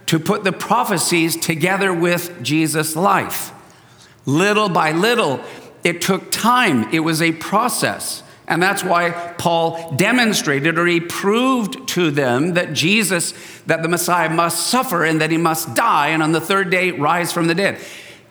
to 0.07 0.19
put 0.19 0.45
the 0.45 0.53
prophecies 0.53 1.37
together 1.37 1.93
with 1.93 2.43
Jesus' 2.43 2.97
life. 2.97 3.53
Little 4.25 4.71
by 4.71 4.93
little, 4.93 5.41
it 5.85 6.01
took 6.01 6.33
time, 6.33 6.89
it 6.91 7.01
was 7.01 7.21
a 7.21 7.33
process. 7.33 8.23
And 8.49 8.63
that's 8.63 8.83
why 8.83 9.11
Paul 9.37 9.93
demonstrated 9.97 10.79
or 10.79 10.87
he 10.87 11.01
proved 11.01 11.87
to 11.89 12.11
them 12.11 12.55
that 12.55 12.73
Jesus, 12.73 13.35
that 13.67 13.83
the 13.83 13.89
Messiah 13.89 14.31
must 14.31 14.69
suffer 14.69 15.05
and 15.05 15.21
that 15.21 15.31
he 15.31 15.37
must 15.37 15.75
die 15.75 16.09
and 16.09 16.23
on 16.23 16.33
the 16.33 16.41
third 16.41 16.71
day 16.71 16.93
rise 16.93 17.31
from 17.31 17.47
the 17.47 17.55
dead. 17.55 17.79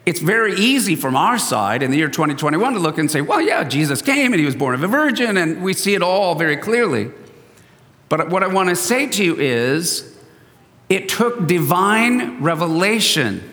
It's 0.05 0.19
very 0.19 0.55
easy 0.55 0.95
from 0.95 1.15
our 1.15 1.37
side 1.39 1.81
in 1.81 1.89
the 1.89 1.97
year 1.97 2.09
2021 2.09 2.73
to 2.73 2.79
look 2.79 2.97
and 2.97 3.09
say, 3.09 3.21
well, 3.21 3.41
yeah, 3.41 3.63
Jesus 3.63 4.01
came 4.01 4.33
and 4.33 4.39
he 4.39 4.45
was 4.45 4.55
born 4.55 4.75
of 4.75 4.83
a 4.83 4.87
virgin, 4.87 5.35
and 5.37 5.63
we 5.63 5.73
see 5.73 5.95
it 5.95 6.03
all 6.03 6.35
very 6.35 6.57
clearly. 6.57 7.11
But 8.07 8.29
what 8.29 8.43
I 8.43 8.47
want 8.47 8.69
to 8.69 8.75
say 8.75 9.07
to 9.07 9.23
you 9.23 9.35
is, 9.37 10.15
it 10.89 11.09
took 11.09 11.47
divine 11.47 12.43
revelation. 12.43 13.51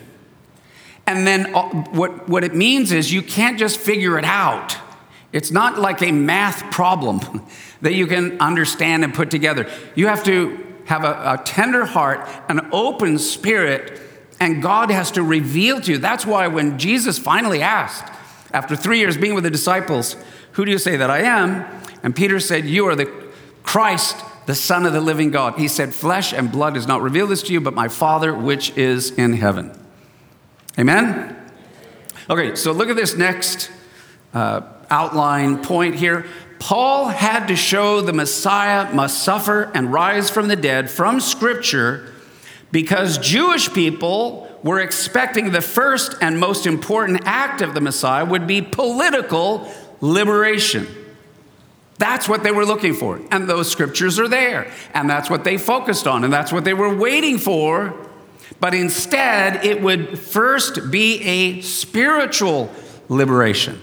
And 1.06 1.26
then 1.26 1.54
uh, 1.54 1.68
what, 1.90 2.28
what 2.28 2.44
it 2.44 2.54
means 2.54 2.92
is 2.92 3.12
you 3.12 3.22
can't 3.22 3.58
just 3.58 3.78
figure 3.78 4.18
it 4.18 4.24
out. 4.24 4.76
It's 5.32 5.50
not 5.50 5.78
like 5.78 6.02
a 6.02 6.12
math 6.12 6.70
problem 6.70 7.46
that 7.80 7.94
you 7.94 8.06
can 8.06 8.38
understand 8.40 9.04
and 9.04 9.14
put 9.14 9.30
together. 9.30 9.70
You 9.94 10.06
have 10.08 10.22
to 10.24 10.66
have 10.84 11.04
a, 11.04 11.40
a, 11.40 11.42
tender 11.44 11.86
heart, 11.86 12.28
an 12.48 12.68
open 12.72 13.18
spirit, 13.18 14.00
and 14.42 14.60
God 14.60 14.90
has 14.90 15.12
to 15.12 15.22
reveal 15.22 15.80
to 15.80 15.92
you. 15.92 15.98
That's 15.98 16.26
why 16.26 16.48
when 16.48 16.76
Jesus 16.76 17.16
finally 17.16 17.62
asked, 17.62 18.12
after 18.52 18.74
three 18.74 18.98
years 18.98 19.16
being 19.16 19.36
with 19.36 19.44
the 19.44 19.50
disciples, 19.50 20.16
Who 20.52 20.64
do 20.64 20.72
you 20.72 20.78
say 20.78 20.96
that 20.96 21.10
I 21.10 21.20
am? 21.20 21.64
And 22.02 22.14
Peter 22.14 22.40
said, 22.40 22.64
You 22.64 22.88
are 22.88 22.96
the 22.96 23.06
Christ, 23.62 24.16
the 24.46 24.56
Son 24.56 24.84
of 24.84 24.92
the 24.92 25.00
living 25.00 25.30
God. 25.30 25.60
He 25.60 25.68
said, 25.68 25.94
Flesh 25.94 26.32
and 26.32 26.50
blood 26.50 26.74
has 26.74 26.88
not 26.88 27.02
revealed 27.02 27.30
this 27.30 27.44
to 27.44 27.52
you, 27.52 27.60
but 27.60 27.72
my 27.72 27.86
Father 27.86 28.34
which 28.34 28.76
is 28.76 29.12
in 29.12 29.34
heaven. 29.34 29.78
Amen? 30.76 31.36
Okay, 32.28 32.56
so 32.56 32.72
look 32.72 32.88
at 32.88 32.96
this 32.96 33.16
next 33.16 33.70
uh, 34.34 34.62
outline 34.90 35.62
point 35.62 35.94
here. 35.94 36.26
Paul 36.58 37.06
had 37.06 37.46
to 37.46 37.54
show 37.54 38.00
the 38.00 38.12
Messiah 38.12 38.92
must 38.92 39.22
suffer 39.22 39.70
and 39.72 39.92
rise 39.92 40.30
from 40.30 40.48
the 40.48 40.56
dead 40.56 40.90
from 40.90 41.20
Scripture 41.20 42.11
because 42.72 43.18
Jewish 43.18 43.72
people 43.72 44.48
were 44.62 44.80
expecting 44.80 45.52
the 45.52 45.60
first 45.60 46.14
and 46.20 46.40
most 46.40 46.66
important 46.66 47.22
act 47.24 47.60
of 47.60 47.74
the 47.74 47.80
Messiah 47.80 48.24
would 48.24 48.46
be 48.46 48.62
political 48.62 49.70
liberation. 50.00 50.86
That's 51.98 52.28
what 52.28 52.42
they 52.42 52.50
were 52.50 52.64
looking 52.64 52.94
for. 52.94 53.20
And 53.30 53.48
those 53.48 53.70
scriptures 53.70 54.18
are 54.18 54.26
there. 54.26 54.72
And 54.94 55.08
that's 55.08 55.30
what 55.30 55.44
they 55.44 55.58
focused 55.58 56.06
on. 56.06 56.24
And 56.24 56.32
that's 56.32 56.52
what 56.52 56.64
they 56.64 56.74
were 56.74 56.92
waiting 56.94 57.38
for. 57.38 57.94
But 58.58 58.74
instead, 58.74 59.64
it 59.64 59.82
would 59.82 60.18
first 60.18 60.90
be 60.90 61.22
a 61.22 61.60
spiritual 61.60 62.72
liberation. 63.08 63.80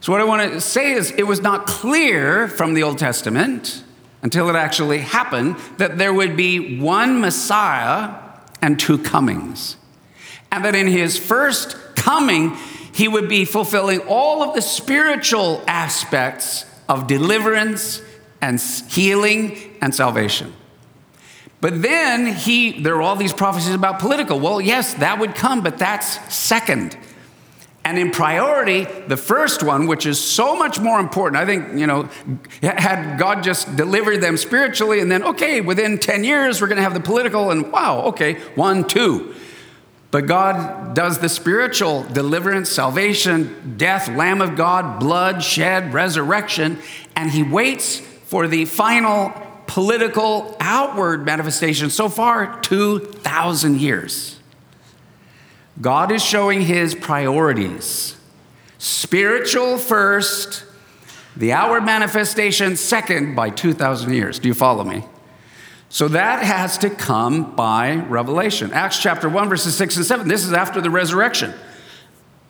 So, 0.00 0.12
what 0.12 0.20
I 0.20 0.24
want 0.24 0.52
to 0.52 0.60
say 0.60 0.92
is, 0.92 1.10
it 1.12 1.26
was 1.26 1.40
not 1.40 1.66
clear 1.66 2.48
from 2.48 2.74
the 2.74 2.82
Old 2.82 2.98
Testament 2.98 3.83
until 4.24 4.48
it 4.48 4.56
actually 4.56 4.98
happened 4.98 5.54
that 5.76 5.98
there 5.98 6.12
would 6.12 6.34
be 6.36 6.78
one 6.78 7.20
Messiah 7.20 8.14
and 8.62 8.80
two 8.80 8.98
comings. 8.98 9.76
And 10.50 10.64
that 10.64 10.74
in 10.74 10.86
his 10.86 11.18
first 11.18 11.76
coming, 11.94 12.56
he 12.92 13.06
would 13.06 13.28
be 13.28 13.44
fulfilling 13.44 14.00
all 14.00 14.42
of 14.42 14.54
the 14.54 14.62
spiritual 14.62 15.62
aspects 15.68 16.64
of 16.88 17.06
deliverance 17.06 18.00
and 18.40 18.58
healing 18.88 19.58
and 19.82 19.94
salvation. 19.94 20.54
But 21.60 21.82
then 21.82 22.26
he, 22.26 22.80
there 22.80 22.94
are 22.96 23.02
all 23.02 23.16
these 23.16 23.32
prophecies 23.32 23.74
about 23.74 23.98
political. 23.98 24.40
Well, 24.40 24.60
yes, 24.60 24.94
that 24.94 25.18
would 25.18 25.34
come, 25.34 25.62
but 25.62 25.78
that's 25.78 26.34
second. 26.34 26.96
And 27.84 27.98
in 27.98 28.10
priority, 28.10 28.84
the 29.08 29.16
first 29.16 29.62
one, 29.62 29.86
which 29.86 30.06
is 30.06 30.18
so 30.18 30.56
much 30.56 30.80
more 30.80 30.98
important, 30.98 31.36
I 31.36 31.44
think, 31.44 31.78
you 31.78 31.86
know, 31.86 32.08
had 32.62 33.18
God 33.18 33.42
just 33.42 33.76
delivered 33.76 34.22
them 34.22 34.38
spiritually 34.38 35.00
and 35.00 35.12
then, 35.12 35.22
okay, 35.22 35.60
within 35.60 35.98
10 35.98 36.24
years, 36.24 36.62
we're 36.62 36.68
going 36.68 36.78
to 36.78 36.82
have 36.82 36.94
the 36.94 37.00
political, 37.00 37.50
and 37.50 37.70
wow, 37.70 38.04
okay, 38.06 38.40
one, 38.54 38.88
two. 38.88 39.34
But 40.10 40.26
God 40.26 40.94
does 40.94 41.18
the 41.18 41.28
spiritual 41.28 42.04
deliverance, 42.04 42.70
salvation, 42.70 43.74
death, 43.76 44.08
Lamb 44.08 44.40
of 44.40 44.56
God, 44.56 45.00
blood 45.00 45.42
shed, 45.42 45.92
resurrection, 45.92 46.78
and 47.14 47.30
He 47.32 47.42
waits 47.42 47.98
for 47.98 48.48
the 48.48 48.64
final 48.64 49.34
political 49.66 50.56
outward 50.60 51.26
manifestation. 51.26 51.90
So 51.90 52.08
far, 52.08 52.60
2,000 52.60 53.80
years. 53.80 54.33
God 55.80 56.12
is 56.12 56.22
showing 56.22 56.62
his 56.62 56.94
priorities 56.94 58.16
spiritual 58.78 59.78
first, 59.78 60.64
the 61.36 61.52
outward 61.52 61.84
manifestation 61.84 62.76
second 62.76 63.34
by 63.34 63.48
2,000 63.48 64.12
years. 64.12 64.38
Do 64.38 64.48
you 64.48 64.54
follow 64.54 64.84
me? 64.84 65.04
So 65.88 66.08
that 66.08 66.42
has 66.42 66.76
to 66.78 66.90
come 66.90 67.56
by 67.56 67.94
revelation. 67.94 68.72
Acts 68.72 69.00
chapter 69.00 69.28
1, 69.28 69.48
verses 69.48 69.74
6 69.76 69.96
and 69.96 70.04
7. 70.04 70.28
This 70.28 70.44
is 70.44 70.52
after 70.52 70.80
the 70.80 70.90
resurrection. 70.90 71.54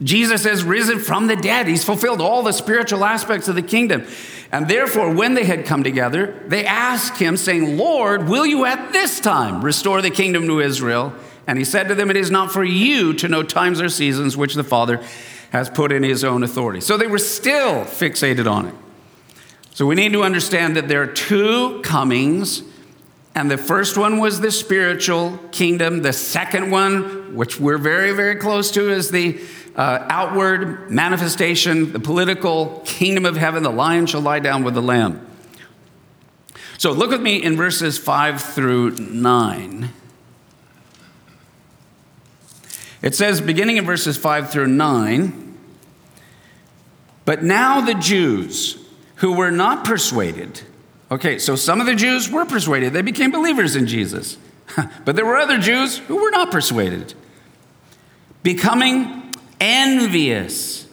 Jesus 0.02 0.44
is 0.44 0.64
risen 0.64 0.98
from 0.98 1.28
the 1.28 1.37
dead. 1.37 1.68
He's 1.68 1.84
fulfilled 1.84 2.20
all 2.20 2.42
the 2.42 2.52
spiritual 2.52 3.04
aspects 3.04 3.46
of 3.46 3.54
the 3.54 3.62
kingdom. 3.62 4.06
And 4.50 4.66
therefore, 4.66 5.14
when 5.14 5.34
they 5.34 5.44
had 5.44 5.66
come 5.66 5.84
together, 5.84 6.42
they 6.48 6.64
asked 6.64 7.18
him, 7.18 7.37
saying, 7.37 7.76
Lord, 7.76 8.28
will 8.28 8.44
you 8.44 8.64
at 8.64 8.92
this 8.92 9.20
time 9.20 9.64
restore 9.64 10.02
the 10.02 10.10
kingdom 10.10 10.46
to 10.48 10.60
Israel? 10.60 11.14
And 11.46 11.59
he 11.59 11.64
said 11.64 11.88
to 11.88 11.94
them, 11.94 12.11
It 12.11 12.16
is 12.16 12.30
not 12.30 12.52
for 12.52 12.64
you 12.64 13.12
to 13.14 13.28
know 13.28 13.42
times 13.42 13.80
or 13.80 13.88
seasons 13.88 14.37
which 14.37 14.54
the 14.54 14.64
Father 14.64 15.02
has 15.50 15.70
put 15.70 15.92
in 15.92 16.02
his 16.02 16.24
own 16.24 16.42
authority. 16.42 16.80
So 16.80 16.96
they 16.96 17.07
were 17.07 17.18
still 17.18 17.85
fixated 17.85 18.50
on 18.50 18.66
it. 18.66 18.74
So 19.74 19.87
we 19.87 19.94
need 19.94 20.12
to 20.12 20.22
understand 20.22 20.76
that 20.76 20.88
there 20.88 21.02
are 21.02 21.07
two 21.07 21.80
comings, 21.83 22.62
and 23.35 23.50
the 23.50 23.59
first 23.59 23.98
one 23.98 24.18
was 24.18 24.40
the 24.40 24.50
spiritual 24.50 25.38
kingdom. 25.50 26.02
The 26.02 26.12
second 26.12 26.70
one, 26.70 27.35
which 27.35 27.59
we're 27.59 27.78
very, 27.78 28.12
very 28.12 28.37
close 28.37 28.70
to, 28.72 28.90
is 28.90 29.11
the 29.11 29.40
uh, 29.76 30.07
outward 30.09 30.90
manifestation, 30.90 31.92
the 31.92 31.98
political 31.98 32.83
kingdom 32.85 33.26
of 33.26 33.37
heaven. 33.37 33.64
The 33.64 33.70
lion 33.70 34.07
shall 34.07 34.20
lie 34.20 34.38
down 34.38 34.62
with 34.62 34.74
the 34.74 34.83
lamb. 34.83 35.26
So 36.78 36.92
look 36.92 37.11
with 37.11 37.22
me 37.22 37.42
in 37.42 37.57
verses 37.57 37.98
5 37.98 38.40
through 38.40 38.90
9. 38.92 39.90
It 43.04 43.14
says, 43.14 43.42
beginning 43.42 43.76
in 43.76 43.84
verses 43.84 44.16
5 44.16 44.50
through 44.50 44.68
9, 44.68 45.58
but 47.26 47.42
now 47.42 47.82
the 47.82 47.92
Jews 47.92 48.78
who 49.16 49.34
were 49.34 49.50
not 49.50 49.84
persuaded, 49.84 50.62
okay, 51.10 51.38
so 51.38 51.54
some 51.54 51.82
of 51.82 51.86
the 51.86 51.94
Jews 51.94 52.30
were 52.30 52.46
persuaded, 52.46 52.94
they 52.94 53.02
became 53.02 53.30
believers 53.30 53.76
in 53.76 53.86
Jesus. 53.86 54.38
but 55.04 55.16
there 55.16 55.26
were 55.26 55.36
other 55.36 55.58
Jews 55.58 55.98
who 55.98 56.16
were 56.16 56.30
not 56.30 56.50
persuaded, 56.50 57.12
becoming 58.42 59.30
envious. 59.60 60.86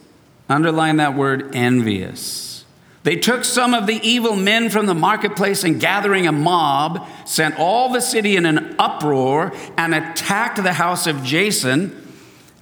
Underline 0.50 0.98
that 0.98 1.16
word 1.16 1.56
envious. 1.56 2.66
They 3.04 3.16
took 3.16 3.42
some 3.42 3.72
of 3.72 3.86
the 3.86 3.98
evil 4.06 4.36
men 4.36 4.68
from 4.68 4.84
the 4.84 4.94
marketplace 4.94 5.64
and 5.64 5.80
gathering 5.80 6.26
a 6.26 6.32
mob, 6.32 7.08
sent 7.24 7.58
all 7.58 7.90
the 7.90 8.02
city 8.02 8.36
in 8.36 8.44
an 8.44 8.76
uproar 8.78 9.54
and 9.78 9.94
attacked 9.94 10.62
the 10.62 10.74
house 10.74 11.06
of 11.06 11.24
Jason 11.24 12.00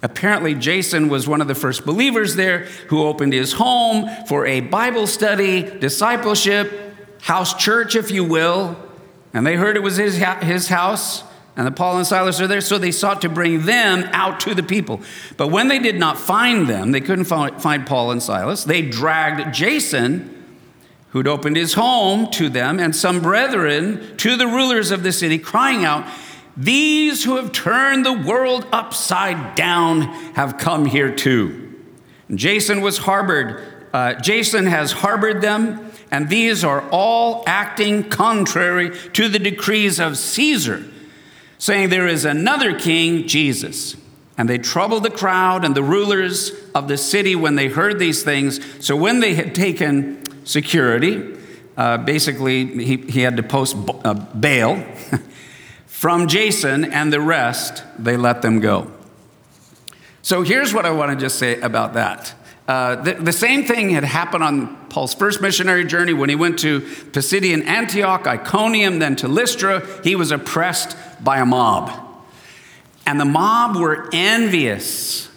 Apparently, 0.03 0.55
Jason 0.55 1.09
was 1.09 1.27
one 1.27 1.41
of 1.41 1.47
the 1.47 1.55
first 1.55 1.85
believers 1.85 2.35
there 2.35 2.65
who 2.87 3.03
opened 3.03 3.33
his 3.33 3.53
home 3.53 4.09
for 4.27 4.45
a 4.47 4.61
Bible 4.61 5.05
study, 5.05 5.61
discipleship, 5.61 6.95
house 7.21 7.53
church, 7.53 7.95
if 7.95 8.09
you 8.09 8.23
will. 8.23 8.75
And 9.33 9.45
they 9.45 9.55
heard 9.55 9.75
it 9.75 9.83
was 9.83 9.97
his, 9.97 10.17
his 10.41 10.67
house, 10.67 11.23
and 11.55 11.67
the 11.67 11.71
Paul 11.71 11.97
and 11.97 12.07
Silas 12.07 12.41
are 12.41 12.47
there, 12.47 12.61
so 12.61 12.77
they 12.77 12.91
sought 12.91 13.21
to 13.21 13.29
bring 13.29 13.65
them 13.65 14.09
out 14.11 14.39
to 14.41 14.55
the 14.55 14.63
people. 14.63 15.01
But 15.37 15.49
when 15.49 15.67
they 15.67 15.79
did 15.79 15.99
not 15.99 16.17
find 16.17 16.67
them, 16.67 16.91
they 16.91 17.01
couldn't 17.01 17.25
find 17.25 17.85
Paul 17.85 18.11
and 18.11 18.23
Silas, 18.23 18.63
they 18.63 18.81
dragged 18.81 19.53
Jason, 19.53 20.37
who'd 21.09 21.27
opened 21.27 21.57
his 21.57 21.73
home 21.73 22.31
to 22.31 22.49
them, 22.49 22.79
and 22.79 22.95
some 22.95 23.21
brethren 23.21 24.15
to 24.17 24.35
the 24.37 24.47
rulers 24.47 24.91
of 24.91 25.03
the 25.03 25.11
city, 25.11 25.37
crying 25.37 25.83
out, 25.85 26.07
these 26.63 27.23
who 27.23 27.37
have 27.37 27.51
turned 27.51 28.05
the 28.05 28.13
world 28.13 28.67
upside 28.71 29.55
down 29.55 30.01
have 30.35 30.57
come 30.57 30.85
here 30.85 31.13
too. 31.13 31.75
Jason 32.33 32.81
was 32.81 32.99
harbored. 32.99 33.63
Uh, 33.93 34.13
Jason 34.15 34.67
has 34.67 34.91
harbored 34.91 35.41
them, 35.41 35.91
and 36.11 36.29
these 36.29 36.63
are 36.63 36.87
all 36.91 37.43
acting 37.47 38.03
contrary 38.09 38.95
to 39.13 39.27
the 39.27 39.39
decrees 39.39 39.99
of 39.99 40.17
Caesar, 40.17 40.85
saying 41.57 41.89
there 41.89 42.07
is 42.07 42.25
another 42.25 42.77
king, 42.77 43.27
Jesus. 43.27 43.97
And 44.37 44.47
they 44.47 44.57
troubled 44.57 45.03
the 45.03 45.09
crowd 45.09 45.65
and 45.65 45.75
the 45.75 45.83
rulers 45.83 46.51
of 46.73 46.87
the 46.87 46.97
city 46.97 47.35
when 47.35 47.55
they 47.55 47.67
heard 47.67 47.99
these 47.99 48.23
things. 48.23 48.59
So 48.85 48.95
when 48.95 49.19
they 49.19 49.33
had 49.33 49.53
taken 49.53 50.45
security, 50.45 51.37
uh, 51.75 51.97
basically 51.97 52.65
he, 52.83 52.97
he 52.97 53.21
had 53.21 53.37
to 53.37 53.43
post 53.43 53.75
uh, 54.05 54.13
bail. 54.13 54.85
From 56.01 56.25
Jason 56.25 56.83
and 56.83 57.13
the 57.13 57.21
rest, 57.21 57.83
they 57.99 58.17
let 58.17 58.41
them 58.41 58.59
go. 58.59 58.91
So 60.23 60.41
here's 60.41 60.73
what 60.73 60.83
I 60.83 60.89
want 60.89 61.11
to 61.11 61.15
just 61.15 61.37
say 61.37 61.61
about 61.61 61.93
that. 61.93 62.33
Uh, 62.67 62.95
the, 62.95 63.13
the, 63.13 63.31
same 63.31 63.65
thing 63.65 63.91
had 63.91 64.03
happened 64.03 64.43
on 64.43 64.87
Paul's 64.87 65.13
first 65.13 65.41
missionary 65.41 65.85
journey 65.85 66.13
when 66.13 66.27
he 66.27 66.33
went 66.33 66.57
to 66.61 66.81
Pisidian 66.81 67.67
Antioch, 67.67 68.25
Iconium, 68.25 68.97
then 68.97 69.15
to 69.17 69.27
Lystra. 69.27 69.85
He 70.03 70.15
was 70.15 70.31
oppressed 70.31 70.97
by 71.23 71.37
a 71.37 71.45
mob. 71.45 71.91
And 73.05 73.19
the 73.19 73.25
mob 73.25 73.75
were 73.75 74.09
envious. 74.11 75.29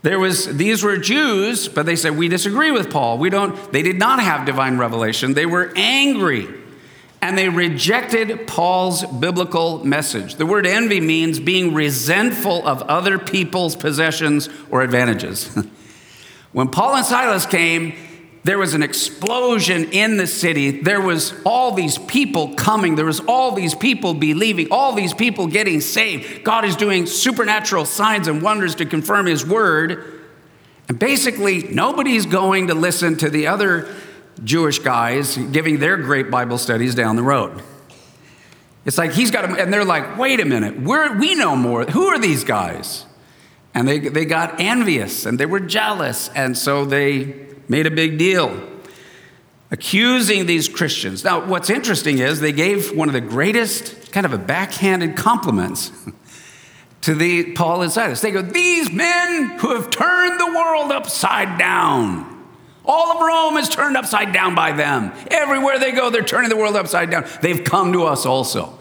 There 0.00 0.18
was, 0.18 0.56
these 0.56 0.82
were 0.82 0.96
Jews, 0.96 1.68
but 1.68 1.84
they 1.84 1.96
said, 1.96 2.16
We 2.16 2.28
disagree 2.28 2.70
with 2.70 2.90
Paul. 2.90 3.18
We 3.18 3.28
don't, 3.28 3.72
they 3.72 3.82
did 3.82 3.98
not 3.98 4.22
have 4.22 4.46
divine 4.46 4.78
revelation. 4.78 5.34
They 5.34 5.44
were 5.44 5.70
angry 5.76 6.48
and 7.22 7.36
they 7.36 7.48
rejected 7.48 8.46
Paul's 8.46 9.04
biblical 9.04 9.84
message. 9.84 10.36
The 10.36 10.46
word 10.46 10.66
envy 10.66 11.00
means 11.00 11.40
being 11.40 11.74
resentful 11.74 12.66
of 12.66 12.82
other 12.82 13.18
people's 13.18 13.74
possessions 13.74 14.48
or 14.70 14.82
advantages. 14.82 15.56
when 16.52 16.68
Paul 16.68 16.96
and 16.96 17.06
Silas 17.06 17.46
came, 17.46 17.94
there 18.46 18.58
was 18.58 18.74
an 18.74 18.82
explosion 18.84 19.90
in 19.90 20.18
the 20.18 20.26
city. 20.28 20.80
There 20.82 21.00
was 21.00 21.34
all 21.44 21.72
these 21.72 21.98
people 21.98 22.54
coming. 22.54 22.94
There 22.94 23.04
was 23.04 23.18
all 23.20 23.50
these 23.50 23.74
people 23.74 24.14
believing, 24.14 24.68
all 24.70 24.92
these 24.92 25.12
people 25.12 25.48
getting 25.48 25.80
saved. 25.80 26.44
God 26.44 26.64
is 26.64 26.76
doing 26.76 27.06
supernatural 27.06 27.86
signs 27.86 28.28
and 28.28 28.40
wonders 28.40 28.76
to 28.76 28.86
confirm 28.86 29.26
his 29.26 29.44
word. 29.44 30.22
And 30.88 30.96
basically, 30.96 31.64
nobody's 31.64 32.24
going 32.24 32.68
to 32.68 32.74
listen 32.74 33.16
to 33.16 33.30
the 33.30 33.48
other 33.48 33.92
Jewish 34.44 34.78
guys 34.78 35.36
giving 35.36 35.78
their 35.78 35.96
great 35.96 36.30
Bible 36.30 36.58
studies 36.58 36.94
down 36.94 37.16
the 37.16 37.22
road. 37.22 37.62
It's 38.84 38.98
like 38.98 39.12
he's 39.12 39.30
got 39.30 39.42
them, 39.42 39.56
and 39.58 39.72
they're 39.72 39.84
like, 39.84 40.16
wait 40.16 40.40
a 40.40 40.44
minute, 40.44 40.80
we're, 40.80 41.18
we 41.18 41.34
know 41.34 41.56
more. 41.56 41.84
Who 41.84 42.06
are 42.06 42.18
these 42.18 42.44
guys? 42.44 43.04
And 43.74 43.86
they, 43.88 43.98
they 43.98 44.24
got 44.24 44.60
envious 44.60 45.26
and 45.26 45.38
they 45.38 45.46
were 45.46 45.60
jealous, 45.60 46.28
and 46.34 46.56
so 46.56 46.84
they 46.84 47.46
made 47.68 47.86
a 47.86 47.90
big 47.90 48.18
deal. 48.18 48.58
accusing 49.70 50.46
these 50.46 50.68
Christians. 50.68 51.24
Now, 51.24 51.44
what's 51.44 51.68
interesting 51.70 52.18
is 52.18 52.40
they 52.40 52.52
gave 52.52 52.96
one 52.96 53.08
of 53.08 53.12
the 53.12 53.20
greatest, 53.20 54.12
kind 54.12 54.24
of 54.24 54.32
a 54.32 54.38
backhanded 54.38 55.16
compliments 55.16 55.90
to 57.00 57.14
the 57.14 57.52
Paul 57.54 57.82
and 57.82 57.90
Silas. 57.90 58.20
They 58.20 58.30
go, 58.30 58.42
These 58.42 58.92
men 58.92 59.58
who 59.58 59.74
have 59.74 59.90
turned 59.90 60.38
the 60.38 60.46
world 60.46 60.92
upside 60.92 61.58
down. 61.58 62.35
All 62.86 63.12
of 63.12 63.20
Rome 63.20 63.56
is 63.56 63.68
turned 63.68 63.96
upside 63.96 64.32
down 64.32 64.54
by 64.54 64.72
them. 64.72 65.12
Everywhere 65.30 65.78
they 65.78 65.92
go, 65.92 66.08
they're 66.10 66.24
turning 66.24 66.48
the 66.48 66.56
world 66.56 66.76
upside 66.76 67.10
down. 67.10 67.26
They've 67.42 67.62
come 67.62 67.92
to 67.92 68.04
us 68.04 68.24
also. 68.24 68.78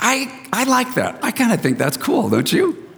I, 0.00 0.46
I 0.52 0.64
like 0.64 0.94
that. 0.94 1.22
I 1.22 1.30
kind 1.30 1.52
of 1.52 1.60
think 1.60 1.78
that's 1.78 1.96
cool, 1.96 2.30
don't 2.30 2.50
you? 2.52 2.88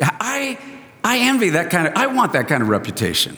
I, 0.00 0.58
I 1.04 1.18
envy 1.20 1.50
that 1.50 1.70
kind 1.70 1.86
of, 1.86 1.94
I 1.94 2.06
want 2.08 2.32
that 2.32 2.48
kind 2.48 2.62
of 2.62 2.68
reputation. 2.68 3.36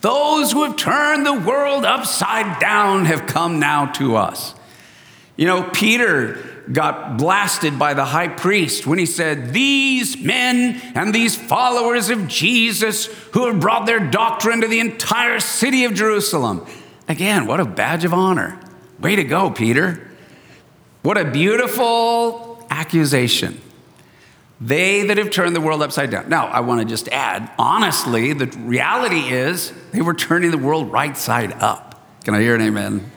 Those 0.00 0.52
who 0.52 0.64
have 0.64 0.76
turned 0.76 1.24
the 1.24 1.32
world 1.32 1.84
upside 1.84 2.58
down 2.60 3.04
have 3.04 3.26
come 3.26 3.60
now 3.60 3.86
to 3.92 4.16
us. 4.16 4.54
You 5.36 5.46
know, 5.46 5.62
Peter 5.62 6.38
got 6.72 7.18
blasted 7.18 7.78
by 7.78 7.94
the 7.94 8.04
high 8.04 8.28
priest 8.28 8.86
when 8.86 8.98
he 8.98 9.06
said, 9.06 9.52
These 9.52 10.18
men 10.18 10.80
and 10.94 11.14
these 11.14 11.36
followers 11.36 12.10
of 12.10 12.28
Jesus 12.28 13.06
who 13.32 13.46
have 13.46 13.60
brought 13.60 13.86
their 13.86 14.00
doctrine 14.00 14.60
to 14.60 14.68
the 14.68 14.80
entire 14.80 15.40
city 15.40 15.84
of 15.84 15.94
Jerusalem. 15.94 16.66
Again, 17.08 17.46
what 17.46 17.60
a 17.60 17.64
badge 17.64 18.04
of 18.04 18.12
honor. 18.12 18.58
Way 19.00 19.16
to 19.16 19.24
go, 19.24 19.50
Peter. 19.50 20.08
What 21.02 21.16
a 21.16 21.24
beautiful 21.24 22.66
accusation. 22.70 23.60
They 24.60 25.06
that 25.06 25.16
have 25.16 25.30
turned 25.30 25.56
the 25.56 25.60
world 25.60 25.82
upside 25.82 26.10
down. 26.10 26.28
Now, 26.28 26.46
I 26.46 26.60
want 26.60 26.82
to 26.82 26.86
just 26.86 27.08
add 27.08 27.50
honestly, 27.58 28.34
the 28.34 28.46
reality 28.58 29.32
is 29.32 29.72
they 29.92 30.02
were 30.02 30.14
turning 30.14 30.50
the 30.50 30.58
world 30.58 30.92
right 30.92 31.16
side 31.16 31.52
up. 31.54 31.90
Can 32.24 32.34
I 32.34 32.40
hear 32.42 32.54
an 32.54 32.60
amen? 32.60 33.10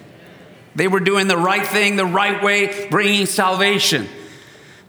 They 0.76 0.88
were 0.88 1.00
doing 1.00 1.28
the 1.28 1.38
right 1.38 1.66
thing 1.66 1.96
the 1.96 2.06
right 2.06 2.42
way, 2.44 2.90
bringing 2.90 3.26
salvation. 3.26 4.08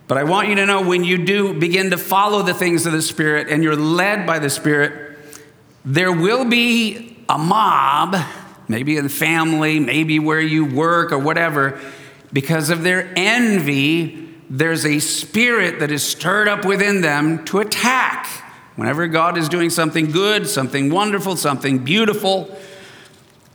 But 0.07 0.18
I 0.18 0.25
want 0.25 0.49
you 0.49 0.55
to 0.57 0.66
know 0.66 0.83
when 0.83 1.05
you 1.05 1.25
do 1.25 1.59
begin 1.59 1.90
to 1.90 1.99
follow 1.99 2.42
the 2.42 2.55
things 2.55 2.87
of 2.87 2.92
the 2.92 3.03
Spirit 3.03 3.49
and 3.49 3.62
you're 3.62 3.77
led 3.77 4.27
by 4.27 4.38
the 4.38 4.51
Spirit, 4.51 5.18
there 5.85 6.12
will 6.12 6.44
be 6.44 7.16
a 7.29 7.38
mob, 7.38 8.16
maybe 8.68 8.97
in 8.97 9.05
the 9.05 9.11
family, 9.11 9.81
maybe 9.81 10.18
where 10.18 10.40
you 10.40 10.64
work 10.64 11.12
or 11.12 11.18
whatever, 11.18 11.81
because 12.33 12.70
of 12.70 12.83
their 12.83 13.11
envy. 13.16 14.29
There's 14.51 14.85
a 14.85 14.99
spirit 14.99 15.81
that 15.81 15.90
is 15.90 16.03
stirred 16.03 16.49
up 16.49 16.64
within 16.64 17.01
them 17.01 17.44
to 17.47 17.61
attack. 17.61 18.27
Whenever 18.77 19.07
God 19.07 19.38
is 19.38 19.49
doing 19.49 19.70
something 19.70 20.11
good, 20.11 20.47
something 20.47 20.90
wonderful, 20.90 21.37
something 21.37 21.79
beautiful, 21.79 22.55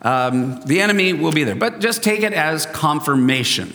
um, 0.01 0.61
the 0.61 0.81
enemy 0.81 1.13
will 1.13 1.31
be 1.31 1.43
there. 1.43 1.55
But 1.55 1.79
just 1.79 2.03
take 2.03 2.21
it 2.21 2.33
as 2.33 2.65
confirmation. 2.65 3.73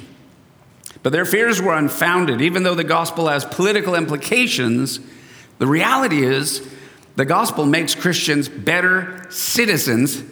But 1.02 1.12
their 1.12 1.26
fears 1.26 1.60
were 1.60 1.74
unfounded. 1.74 2.40
Even 2.40 2.62
though 2.62 2.74
the 2.74 2.84
gospel 2.84 3.28
has 3.28 3.44
political 3.44 3.94
implications, 3.94 5.00
the 5.58 5.66
reality 5.66 6.24
is 6.24 6.66
the 7.16 7.24
gospel 7.24 7.66
makes 7.66 7.94
Christians 7.94 8.48
better 8.48 9.26
citizens 9.30 10.22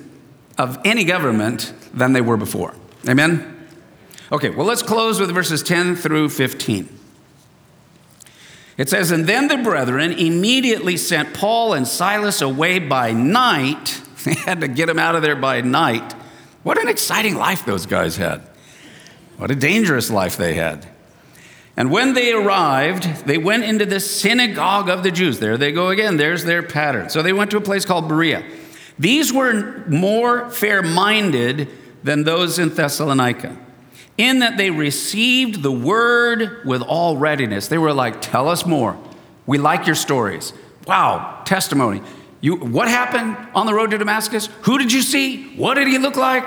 of 0.59 0.79
any 0.85 1.05
government 1.05 1.73
than 1.93 2.13
they 2.13 2.21
were 2.21 2.37
before. 2.37 2.75
Amen? 3.09 3.69
Okay, 4.31 4.51
well, 4.51 4.67
let's 4.67 4.83
close 4.83 5.21
with 5.21 5.31
verses 5.31 5.63
10 5.63 5.97
through 5.97 6.31
15. 6.31 6.99
It 8.79 8.89
says, 8.89 9.11
And 9.11 9.27
then 9.27 9.49
the 9.49 9.59
brethren 9.59 10.13
immediately 10.13 10.97
sent 10.97 11.35
Paul 11.35 11.75
and 11.75 11.87
Silas 11.87 12.41
away 12.41 12.79
by 12.79 13.13
night 13.13 14.02
They 14.25 14.35
had 14.35 14.61
to 14.61 14.69
get 14.69 14.89
him 14.89 14.99
out 14.99 15.15
of 15.15 15.23
there 15.23 15.37
by 15.37 15.61
night. 15.61 16.13
What 16.63 16.81
an 16.81 16.89
exciting 16.89 17.35
life 17.35 17.65
those 17.65 17.87
guys 17.87 18.17
had. 18.17 18.43
What 19.37 19.51
a 19.51 19.57
dangerous 19.57 20.11
life 20.11 20.37
they 20.37 20.55
had. 20.55 20.87
And 21.77 21.91
when 21.91 22.15
they 22.15 22.33
arrived, 22.33 23.27
they 23.27 23.39
went 23.39 23.65
into 23.65 23.87
the 23.87 23.99
synagogue 23.99 24.89
of 24.89 25.03
the 25.03 25.11
Jews. 25.11 25.39
There 25.41 25.57
they 25.57 25.73
go 25.73 25.89
again. 25.89 26.17
There's 26.17 26.45
their 26.45 26.63
pattern. 26.63 27.09
So 27.09 27.23
they 27.23 27.33
went 27.33 27.51
to 27.53 27.57
a 27.57 27.63
place 27.63 27.85
called 27.85 28.09
Berea. 28.09 28.45
These 28.99 29.33
were 29.33 29.85
more 29.89 30.51
fair 30.51 30.83
minded 30.83 31.69
than 32.03 32.25
those 32.25 32.59
in 32.59 32.69
Thessalonica, 32.69 33.57
in 34.19 34.41
that 34.41 34.59
they 34.59 34.71
received 34.71 35.63
the 35.63 35.73
word 35.73 36.65
with 36.67 36.83
all 36.83 37.17
readiness. 37.17 37.69
They 37.69 37.79
were 37.79 37.95
like, 37.95 38.21
Tell 38.21 38.49
us 38.49 38.67
more. 38.67 38.99
We 39.47 39.59
like 39.59 39.87
your 39.87 39.97
stories. 39.97 40.53
Wow, 40.87 41.43
testimony. 41.45 42.03
You, 42.43 42.57
what 42.57 42.89
happened 42.89 43.37
on 43.55 43.67
the 43.67 43.73
road 43.73 43.93
to 43.93 43.99
Damascus? 43.99 44.49
Who 44.63 44.77
did 44.77 44.93
you 44.93 45.01
see? 45.01 45.55
What 45.57 45.75
did 45.75 45.87
he 45.87 45.97
look 45.97 46.17
like? 46.17 46.45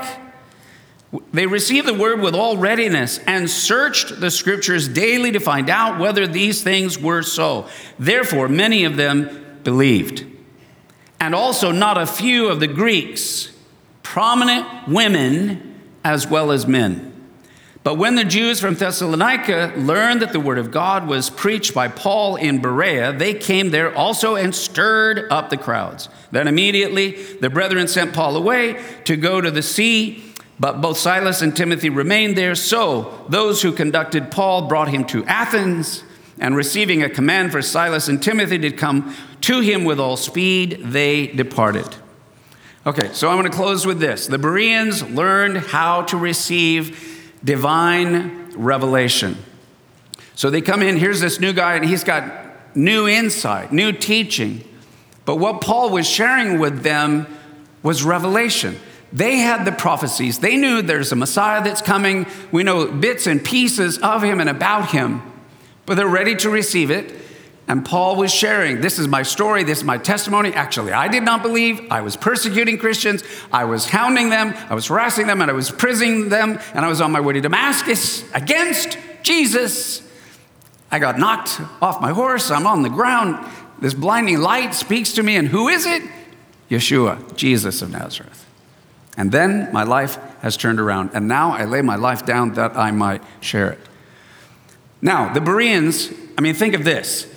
They 1.31 1.47
received 1.47 1.87
the 1.87 1.93
word 1.93 2.19
with 2.19 2.35
all 2.35 2.57
readiness 2.57 3.19
and 3.19 3.49
searched 3.49 4.19
the 4.19 4.29
scriptures 4.29 4.89
daily 4.89 5.31
to 5.31 5.39
find 5.39 5.69
out 5.69 5.97
whether 5.97 6.27
these 6.27 6.61
things 6.61 6.99
were 6.99 7.21
so. 7.21 7.69
Therefore, 7.97 8.49
many 8.49 8.83
of 8.83 8.97
them 8.97 9.59
believed. 9.63 10.25
And 11.21 11.33
also, 11.33 11.71
not 11.71 11.97
a 11.97 12.05
few 12.05 12.49
of 12.49 12.59
the 12.59 12.67
Greeks, 12.67 13.53
prominent 14.03 14.89
women 14.89 15.79
as 16.03 16.27
well 16.27 16.51
as 16.51 16.67
men. 16.67 17.14
But 17.85 17.99
when 17.99 18.15
the 18.15 18.23
Jews 18.23 18.59
from 18.59 18.73
Thessalonica 18.73 19.71
learned 19.77 20.23
that 20.23 20.33
the 20.33 20.39
word 20.39 20.57
of 20.57 20.71
God 20.71 21.07
was 21.07 21.29
preached 21.29 21.75
by 21.75 21.87
Paul 21.87 22.35
in 22.35 22.59
Berea, 22.59 23.13
they 23.13 23.35
came 23.35 23.69
there 23.69 23.95
also 23.95 24.35
and 24.35 24.55
stirred 24.55 25.31
up 25.31 25.51
the 25.51 25.57
crowds. 25.57 26.09
Then 26.31 26.47
immediately 26.47 27.11
the 27.11 27.51
brethren 27.51 27.87
sent 27.87 28.11
Paul 28.11 28.37
away 28.37 28.83
to 29.03 29.15
go 29.15 29.39
to 29.39 29.51
the 29.51 29.61
sea, 29.61 30.23
but 30.59 30.81
both 30.81 30.97
Silas 30.97 31.43
and 31.43 31.55
Timothy 31.55 31.91
remained 31.91 32.35
there. 32.35 32.55
So 32.55 33.23
those 33.29 33.61
who 33.61 33.71
conducted 33.71 34.31
Paul 34.31 34.63
brought 34.63 34.87
him 34.87 35.05
to 35.05 35.23
Athens, 35.25 36.03
and 36.39 36.55
receiving 36.55 37.03
a 37.03 37.09
command 37.09 37.51
for 37.51 37.61
Silas 37.61 38.07
and 38.07 38.21
Timothy 38.21 38.57
to 38.57 38.71
come 38.71 39.15
to 39.41 39.59
him 39.59 39.85
with 39.85 39.99
all 39.99 40.17
speed, 40.17 40.79
they 40.83 41.27
departed. 41.27 41.95
Okay, 42.85 43.11
so 43.13 43.29
I'm 43.29 43.37
going 43.37 43.49
to 43.49 43.55
close 43.55 43.85
with 43.85 43.99
this. 43.99 44.27
The 44.27 44.37
Bereans 44.37 45.03
learned 45.03 45.57
how 45.57 46.01
to 46.03 46.17
receive 46.17 47.14
divine 47.45 48.51
revelation. 48.57 49.37
So 50.33 50.49
they 50.49 50.61
come 50.61 50.81
in, 50.81 50.97
here's 50.97 51.21
this 51.21 51.39
new 51.39 51.53
guy, 51.53 51.75
and 51.75 51.85
he's 51.85 52.03
got 52.03 52.75
new 52.75 53.07
insight, 53.07 53.71
new 53.71 53.93
teaching. 53.93 54.67
But 55.23 55.37
what 55.37 55.61
Paul 55.61 55.91
was 55.91 56.09
sharing 56.09 56.59
with 56.59 56.83
them 56.83 57.27
was 57.83 58.03
revelation. 58.03 58.77
They 59.13 59.37
had 59.37 59.63
the 59.63 59.71
prophecies. 59.71 60.39
They 60.39 60.57
knew 60.57 60.81
there's 60.81 61.11
a 61.11 61.15
Messiah 61.15 61.63
that's 61.63 61.81
coming. 61.81 62.25
We 62.51 62.63
know 62.63 62.91
bits 62.91 63.27
and 63.27 63.43
pieces 63.43 63.97
of 63.99 64.23
him 64.23 64.41
and 64.41 64.49
about 64.49 64.89
him, 64.89 65.21
but 65.85 65.95
they're 65.95 66.07
ready 66.07 66.35
to 66.37 66.49
receive 66.49 66.91
it. 66.91 67.13
And 67.67 67.83
Paul 67.83 68.15
was 68.15 68.31
sharing, 68.31 68.81
this 68.81 68.99
is 68.99 69.07
my 69.07 69.23
story, 69.23 69.63
this 69.63 69.79
is 69.79 69.83
my 69.83 69.97
testimony. 69.97 70.53
Actually, 70.53 70.91
I 70.91 71.07
did 71.07 71.23
not 71.23 71.41
believe. 71.41 71.81
I 71.89 72.01
was 72.01 72.15
persecuting 72.15 72.77
Christians. 72.77 73.23
I 73.51 73.65
was 73.65 73.87
hounding 73.87 74.29
them. 74.29 74.53
I 74.69 74.75
was 74.75 74.85
harassing 74.87 75.25
them 75.25 75.41
and 75.41 75.49
I 75.49 75.53
was 75.53 75.71
imprisoning 75.71 76.29
them. 76.29 76.59
And 76.75 76.85
I 76.85 76.87
was 76.87 77.01
on 77.01 77.11
my 77.11 77.21
way 77.21 77.33
to 77.33 77.41
Damascus 77.41 78.23
against 78.33 78.99
Jesus. 79.23 80.03
I 80.91 80.99
got 80.99 81.17
knocked 81.17 81.59
off 81.81 81.99
my 82.01 82.11
horse. 82.11 82.51
I'm 82.51 82.67
on 82.67 82.83
the 82.83 82.89
ground. 82.89 83.43
This 83.81 83.95
blinding 83.95 84.39
light 84.39 84.75
speaks 84.75 85.13
to 85.13 85.23
me. 85.23 85.35
And 85.35 85.47
who 85.47 85.67
is 85.67 85.87
it? 85.87 86.03
Yeshua, 86.69 87.35
Jesus 87.35 87.81
of 87.81 87.89
Nazareth. 87.89 88.45
And 89.17 89.31
then 89.31 89.71
my 89.73 89.83
life 89.83 90.19
has 90.41 90.55
turned 90.55 90.79
around. 90.79 91.11
And 91.15 91.27
now 91.27 91.51
I 91.53 91.65
lay 91.65 91.81
my 91.81 91.95
life 91.95 92.27
down 92.27 92.53
that 92.53 92.77
I 92.77 92.91
might 92.91 93.23
share 93.39 93.71
it. 93.71 93.79
Now, 95.01 95.33
the 95.33 95.41
Bereans, 95.41 96.11
I 96.37 96.41
mean, 96.41 96.53
think 96.53 96.75
of 96.75 96.83
this. 96.83 97.27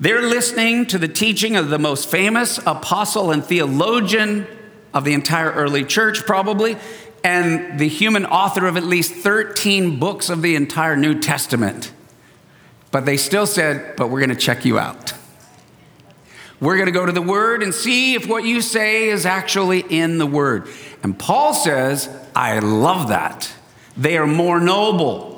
They're 0.00 0.22
listening 0.22 0.86
to 0.86 0.98
the 0.98 1.06
teaching 1.06 1.54
of 1.54 1.68
the 1.68 1.78
most 1.78 2.10
famous 2.10 2.58
apostle 2.66 3.30
and 3.30 3.44
theologian 3.44 4.46
of 4.92 5.04
the 5.04 5.12
entire 5.12 5.52
early 5.52 5.84
church, 5.84 6.24
probably, 6.26 6.76
and 7.22 7.78
the 7.78 7.88
human 7.88 8.26
author 8.26 8.66
of 8.66 8.76
at 8.76 8.82
least 8.82 9.14
13 9.14 10.00
books 10.00 10.30
of 10.30 10.42
the 10.42 10.56
entire 10.56 10.96
New 10.96 11.20
Testament. 11.20 11.92
But 12.90 13.06
they 13.06 13.16
still 13.16 13.46
said, 13.46 13.94
But 13.96 14.10
we're 14.10 14.20
going 14.20 14.30
to 14.30 14.36
check 14.36 14.64
you 14.64 14.80
out. 14.80 15.12
We're 16.60 16.76
going 16.76 16.86
to 16.86 16.92
go 16.92 17.06
to 17.06 17.12
the 17.12 17.22
Word 17.22 17.62
and 17.62 17.72
see 17.72 18.14
if 18.14 18.26
what 18.26 18.44
you 18.44 18.62
say 18.62 19.08
is 19.08 19.24
actually 19.24 19.80
in 19.80 20.18
the 20.18 20.26
Word. 20.26 20.68
And 21.04 21.16
Paul 21.16 21.54
says, 21.54 22.08
I 22.34 22.58
love 22.58 23.08
that. 23.08 23.52
They 23.96 24.18
are 24.18 24.26
more 24.26 24.58
noble 24.58 25.33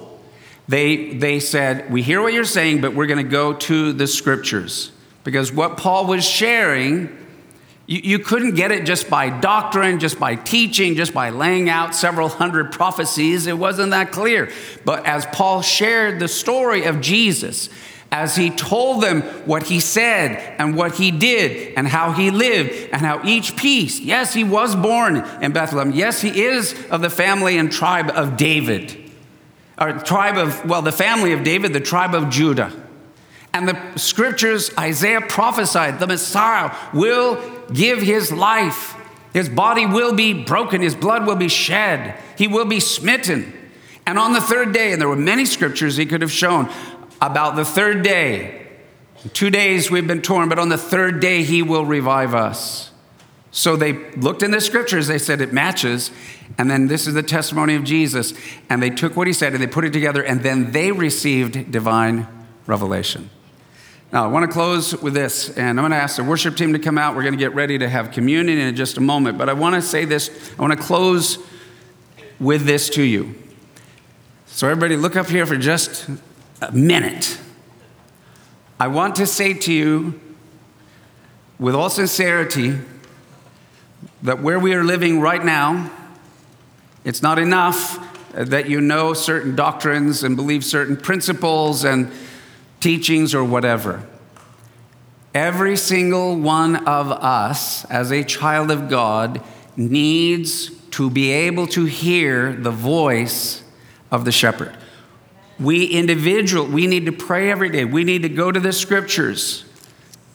they, 0.69 1.15
they 1.15 1.41
said, 1.41 1.91
We 1.91 2.03
hear 2.03 2.21
what 2.21 2.33
you're 2.33 2.45
saying, 2.45 2.81
but 2.81 2.95
we're 2.95 3.07
going 3.07 3.25
to 3.25 3.31
go 3.31 3.55
to 3.55 3.93
the 3.93 4.07
scriptures. 4.07 4.93
Because 5.25 5.53
what 5.53 5.77
Paul 5.77 6.07
was 6.07 6.25
sharing, 6.25 7.17
you, 7.87 8.01
you 8.03 8.19
couldn't 8.19 8.55
get 8.55 8.71
it 8.71 8.87
just 8.87 9.11
by 9.11 9.29
doctrine, 9.29 9.99
just 9.99 10.19
by 10.19 10.37
teaching, 10.37 10.95
just 10.95 11.13
by 11.13 11.31
laying 11.31 11.69
out 11.69 11.95
several 11.95 12.29
hundred 12.29 12.73
prophecies. 12.73 13.47
It 13.47 13.59
wasn't 13.59 13.91
that 13.91 14.13
clear. 14.13 14.51
But 14.85 15.07
as 15.07 15.27
Paul 15.27 15.63
shared 15.63 16.21
the 16.21 16.29
story 16.29 16.85
of 16.85 17.01
Jesus, 17.01 17.69
as 18.13 18.37
he 18.37 18.51
told 18.51 19.03
them 19.03 19.23
what 19.47 19.65
he 19.65 19.81
said 19.81 20.57
and 20.59 20.77
what 20.77 20.95
he 20.95 21.11
did 21.11 21.75
and 21.77 21.89
how 21.89 22.13
he 22.13 22.31
lived 22.31 22.91
and 22.93 23.03
how 23.03 23.21
each 23.25 23.57
piece, 23.57 24.01
yes, 24.01 24.33
he 24.33 24.45
was 24.45 24.77
born 24.77 25.17
in 25.43 25.53
Bethlehem. 25.53 25.93
Yes, 25.93 26.21
he 26.21 26.45
is 26.45 26.75
of 26.91 27.03
the 27.03 27.11
family 27.11 27.59
and 27.59 27.71
tribe 27.71 28.11
of 28.11 28.37
David, 28.37 29.06
or 29.79 29.93
tribe 29.93 30.37
of, 30.37 30.65
well, 30.65 30.83
the 30.83 30.93
family 30.93 31.33
of 31.33 31.45
David, 31.45 31.73
the 31.73 31.81
tribe 31.81 32.15
of 32.15 32.31
Judah. 32.31 32.73
And 33.53 33.69
the 33.69 33.99
scriptures, 33.99 34.71
Isaiah 34.79 35.21
prophesied 35.21 35.99
the 35.99 36.07
Messiah 36.07 36.75
will 36.93 37.41
give 37.73 38.01
his 38.01 38.31
life. 38.33 38.95
His 39.33 39.49
body 39.49 39.87
will 39.87 40.15
be 40.15 40.33
broken, 40.33 40.81
his 40.81 40.95
blood 40.95 41.27
will 41.27 41.37
be 41.37 41.49
shed, 41.49 42.19
he 42.39 42.49
will 42.49 42.65
be 42.65 42.81
smitten. 42.81 43.53
And 44.07 44.19
on 44.19 44.33
the 44.33 44.41
third 44.41 44.73
day, 44.73 44.93
and 44.93 45.01
there 45.01 45.09
were 45.09 45.17
many 45.17 45.45
scriptures 45.45 45.97
he 45.97 46.07
could 46.07 46.23
have 46.23 46.33
shown 46.33 46.71
about 47.21 47.57
the 47.57 47.65
third 47.65 48.03
day. 48.03 48.67
Two 49.33 49.51
days 49.51 49.91
we've 49.91 50.07
been 50.07 50.23
torn, 50.23 50.49
but 50.49 50.59
on 50.59 50.69
the 50.69 50.79
third 50.79 51.21
day 51.21 51.43
he 51.43 51.63
will 51.63 51.85
revive 51.85 52.35
us. 52.35 52.93
So 53.57 53.75
they 53.75 53.95
looked 54.17 54.43
in 54.43 54.51
the 54.51 54.61
scriptures, 54.61 55.07
they 55.07 55.17
said 55.17 55.41
it 55.41 55.51
matches. 55.51 56.11
And 56.59 56.71
then 56.71 56.89
this 56.89 57.07
is 57.07 57.15
the 57.15 57.23
testimony 57.23 57.75
of 57.75 57.85
Jesus. 57.85 58.35
And 58.69 58.83
they 58.83 58.91
took 58.91 59.17
what 59.17 59.27
he 59.27 59.33
said 59.33 59.55
and 59.55 59.63
they 59.63 59.67
put 59.67 59.87
it 59.87 59.95
together, 59.95 60.23
and 60.23 60.43
then 60.43 60.73
they 60.73 60.93
received 60.93 61.73
divine 61.73 62.29
revelation. 62.67 63.31
Now, 64.13 64.25
I 64.25 64.27
want 64.27 64.45
to 64.45 64.53
close 64.53 65.01
with 65.01 65.15
this, 65.15 65.49
and 65.57 65.81
I'm 65.81 65.85
going 65.85 65.93
to 65.93 65.97
ask 65.97 66.17
the 66.17 66.25
worship 66.25 66.55
team 66.55 66.75
to 66.75 66.79
come 66.79 66.99
out. 66.99 67.17
We're 67.17 67.23
going 67.23 67.33
to 67.33 67.39
get 67.39 67.55
ready 67.55 67.79
to 67.79 67.89
have 67.89 68.11
communion 68.11 68.59
in 68.59 68.77
just 68.77 68.99
a 68.99 69.01
moment. 69.01 69.39
But 69.39 69.49
I 69.49 69.55
want 69.55 69.75
to 69.75 69.81
say 69.81 70.05
this, 70.05 70.53
I 70.59 70.61
want 70.61 70.75
to 70.75 70.79
close 70.79 71.39
with 72.39 72.67
this 72.67 72.91
to 72.91 73.03
you. 73.03 73.35
So, 74.45 74.69
everybody, 74.69 74.99
look 74.99 75.17
up 75.17 75.29
here 75.29 75.47
for 75.47 75.57
just 75.57 76.11
a 76.61 76.73
minute. 76.73 77.41
I 78.79 78.89
want 78.89 79.17
to 79.17 79.27
say 79.27 79.55
to 79.55 79.73
you, 79.73 80.21
with 81.59 81.75
all 81.75 81.89
sincerity, 81.89 82.79
that 84.23 84.43
where 84.43 84.59
we 84.59 84.75
are 84.75 84.85
living 84.85 85.21
right 85.21 85.45
now, 85.45 85.91
it's 87.05 87.23
not 87.23 87.39
enough 87.39 87.99
uh, 88.35 88.45
that 88.45 88.69
you 88.69 88.81
know 88.81 89.15
certain 89.15 89.55
doctrines 89.55 90.23
and 90.23 90.37
believe 90.37 90.65
certain 90.65 90.97
principles 90.97 91.85
and 91.85 92.11
teachings 92.81 93.35
or 93.35 93.45
whatever. 93.45 94.07
Every 95.35 95.77
single 95.77 96.37
one 96.37 96.77
of 96.87 97.11
us, 97.11 97.85
as 97.87 98.11
a 98.11 98.25
child 98.25 98.71
of 98.71 98.89
God, 98.89 99.43
needs 99.77 100.71
to 100.93 101.11
be 101.11 101.31
able 101.31 101.67
to 101.69 101.85
hear 101.85 102.53
the 102.55 102.71
voice 102.71 103.63
of 104.11 104.25
the 104.25 104.33
shepherd. 104.33 104.75
We 105.59 105.87
individual, 105.87 106.67
we 106.67 106.87
need 106.87 107.07
to 107.07 107.13
pray 107.13 107.51
every 107.51 107.69
day. 107.69 107.85
We 107.85 108.05
need 108.05 108.23
to 108.23 108.29
go 108.29 108.51
to 108.51 108.61
the 108.61 108.73
scriptures 108.73 109.65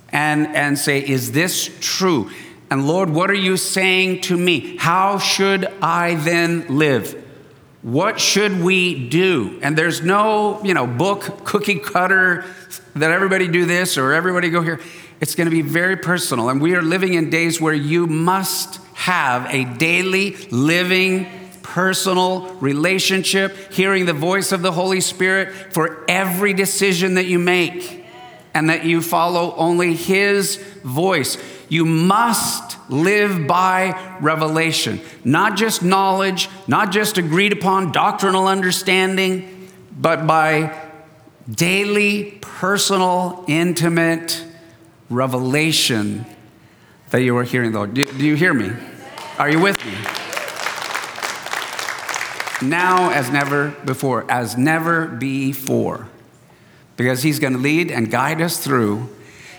and, 0.10 0.48
and 0.56 0.78
say, 0.78 1.00
is 1.00 1.32
this 1.32 1.70
true? 1.80 2.30
And 2.72 2.88
Lord, 2.88 3.10
what 3.10 3.30
are 3.30 3.34
you 3.34 3.58
saying 3.58 4.22
to 4.22 4.38
me? 4.38 4.78
How 4.78 5.20
should 5.20 5.66
I 5.82 6.16
then 6.16 6.66
live? 6.70 7.22
What 7.82 8.20
should 8.20 8.62
we 8.62 9.10
do? 9.10 9.60
And 9.62 9.78
there's 9.78 10.02
no, 10.02 10.64
you 10.64 10.74
know, 10.74 10.88
book 10.88 11.44
cookie 11.44 11.80
cutter 11.80 12.46
that 12.96 13.12
everybody 13.12 13.50
do 13.50 13.66
this 13.66 13.98
or 13.98 14.14
everybody 14.14 14.50
go 14.50 14.62
here. 14.62 14.80
It's 15.20 15.36
going 15.36 15.50
to 15.50 15.52
be 15.52 15.62
very 15.62 15.98
personal. 15.98 16.50
And 16.50 16.62
we 16.62 16.74
are 16.74 16.82
living 16.82 17.14
in 17.14 17.30
days 17.30 17.60
where 17.60 17.74
you 17.74 18.08
must 18.08 18.80
have 18.94 19.54
a 19.54 19.66
daily 19.66 20.38
living 20.50 21.28
personal 21.64 22.54
relationship, 22.56 23.74
hearing 23.74 24.06
the 24.06 24.14
voice 24.14 24.52
of 24.52 24.62
the 24.62 24.72
Holy 24.72 25.02
Spirit 25.02 25.74
for 25.74 26.04
every 26.08 26.54
decision 26.54 27.16
that 27.16 27.26
you 27.26 27.40
make, 27.40 28.01
and 28.54 28.70
that 28.70 28.86
you 28.86 29.02
follow 29.02 29.56
only 29.56 29.96
His 29.96 30.58
voice. 30.84 31.38
You 31.70 31.86
must 31.86 32.78
live 32.90 33.48
by 33.48 34.18
revelation, 34.20 35.00
not 35.24 35.56
just 35.56 35.84
knowledge, 35.84 36.50
not 36.68 36.92
just 36.92 37.18
agreed 37.18 37.54
upon 37.54 37.92
doctrinal 37.92 38.48
understanding, 38.48 39.70
but 39.98 40.28
by 40.28 40.78
daily, 41.50 42.40
personal, 42.42 43.46
intimate 43.48 44.46
revelation 45.10 46.26
that 47.12 47.22
you 47.22 47.38
are 47.38 47.44
hearing, 47.44 47.72
Lord. 47.72 47.94
Do, 47.94 48.06
do 48.06 48.26
you 48.26 48.36
hear 48.36 48.54
me? 48.54 48.72
Are 49.38 49.50
you 49.50 49.60
with 49.60 49.84
me? 49.86 49.94
now 52.62 53.12
as 53.12 53.30
never 53.30 53.70
before, 53.86 54.30
as 54.30 54.58
never 54.58 55.08
before, 55.08 56.08
because 56.98 57.24
He's 57.24 57.40
going 57.40 57.54
to 57.54 57.60
lead 57.60 57.92
and 57.92 58.10
guide 58.12 58.42
us 58.42 58.58
through. 58.64 59.10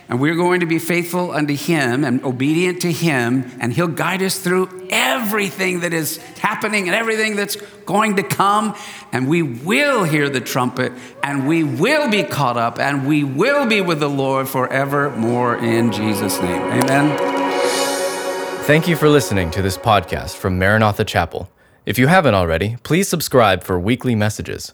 And 0.09 0.21
we're 0.21 0.35
going 0.35 0.61
to 0.61 0.67
be 0.67 0.79
faithful 0.79 1.31
unto 1.31 1.57
Him 1.57 2.05
and 2.05 2.23
obedient 2.23 2.83
to 2.83 2.93
Him, 2.93 3.51
and 3.61 3.73
He'll 3.73 3.89
guide 3.89 4.23
us 4.23 4.39
through 4.39 4.89
everything 4.91 5.81
that 5.81 5.95
is 5.95 6.19
happening 6.39 6.87
and 6.87 6.95
everything 6.95 7.35
that's 7.35 7.57
going 7.87 8.17
to 8.17 8.23
come. 8.23 8.75
And 9.13 9.27
we 9.27 9.43
will 9.43 10.05
hear 10.05 10.29
the 10.29 10.41
trumpet, 10.41 10.93
and 11.23 11.49
we 11.49 11.65
will 11.65 12.11
be 12.11 12.25
caught 12.25 12.59
up, 12.59 12.79
and 12.79 13.07
we 13.07 13.25
will 13.25 13.67
be 13.67 13.81
with 13.81 14.01
the 14.01 14.11
Lord 14.11 14.49
forevermore 14.49 15.57
in 15.57 15.93
Jesus' 15.93 16.39
name. 16.43 16.61
Amen. 16.61 17.33
Thank 18.65 18.87
you 18.87 18.97
for 18.97 19.09
listening 19.09 19.51
to 19.53 19.63
this 19.63 19.79
podcast 19.79 20.37
from 20.37 20.59
Maranatha 20.59 21.05
Chapel. 21.05 21.49
If 21.87 21.99
you 21.99 22.07
haven't 22.07 22.35
already, 22.35 22.77
please 22.83 23.09
subscribe 23.09 23.65
for 23.65 23.79
weekly 23.81 24.15
messages. 24.15 24.73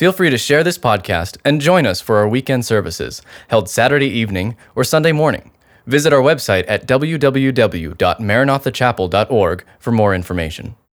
Feel 0.00 0.12
free 0.12 0.30
to 0.30 0.38
share 0.38 0.64
this 0.64 0.78
podcast 0.78 1.36
and 1.44 1.60
join 1.60 1.84
us 1.84 2.00
for 2.00 2.16
our 2.16 2.26
weekend 2.26 2.64
services, 2.64 3.20
held 3.48 3.68
Saturday 3.68 4.06
evening 4.06 4.56
or 4.74 4.82
Sunday 4.82 5.12
morning. 5.12 5.50
Visit 5.86 6.10
our 6.10 6.22
website 6.22 6.64
at 6.68 6.86
www.maranathachapel.org 6.86 9.64
for 9.78 9.92
more 9.92 10.14
information. 10.14 10.74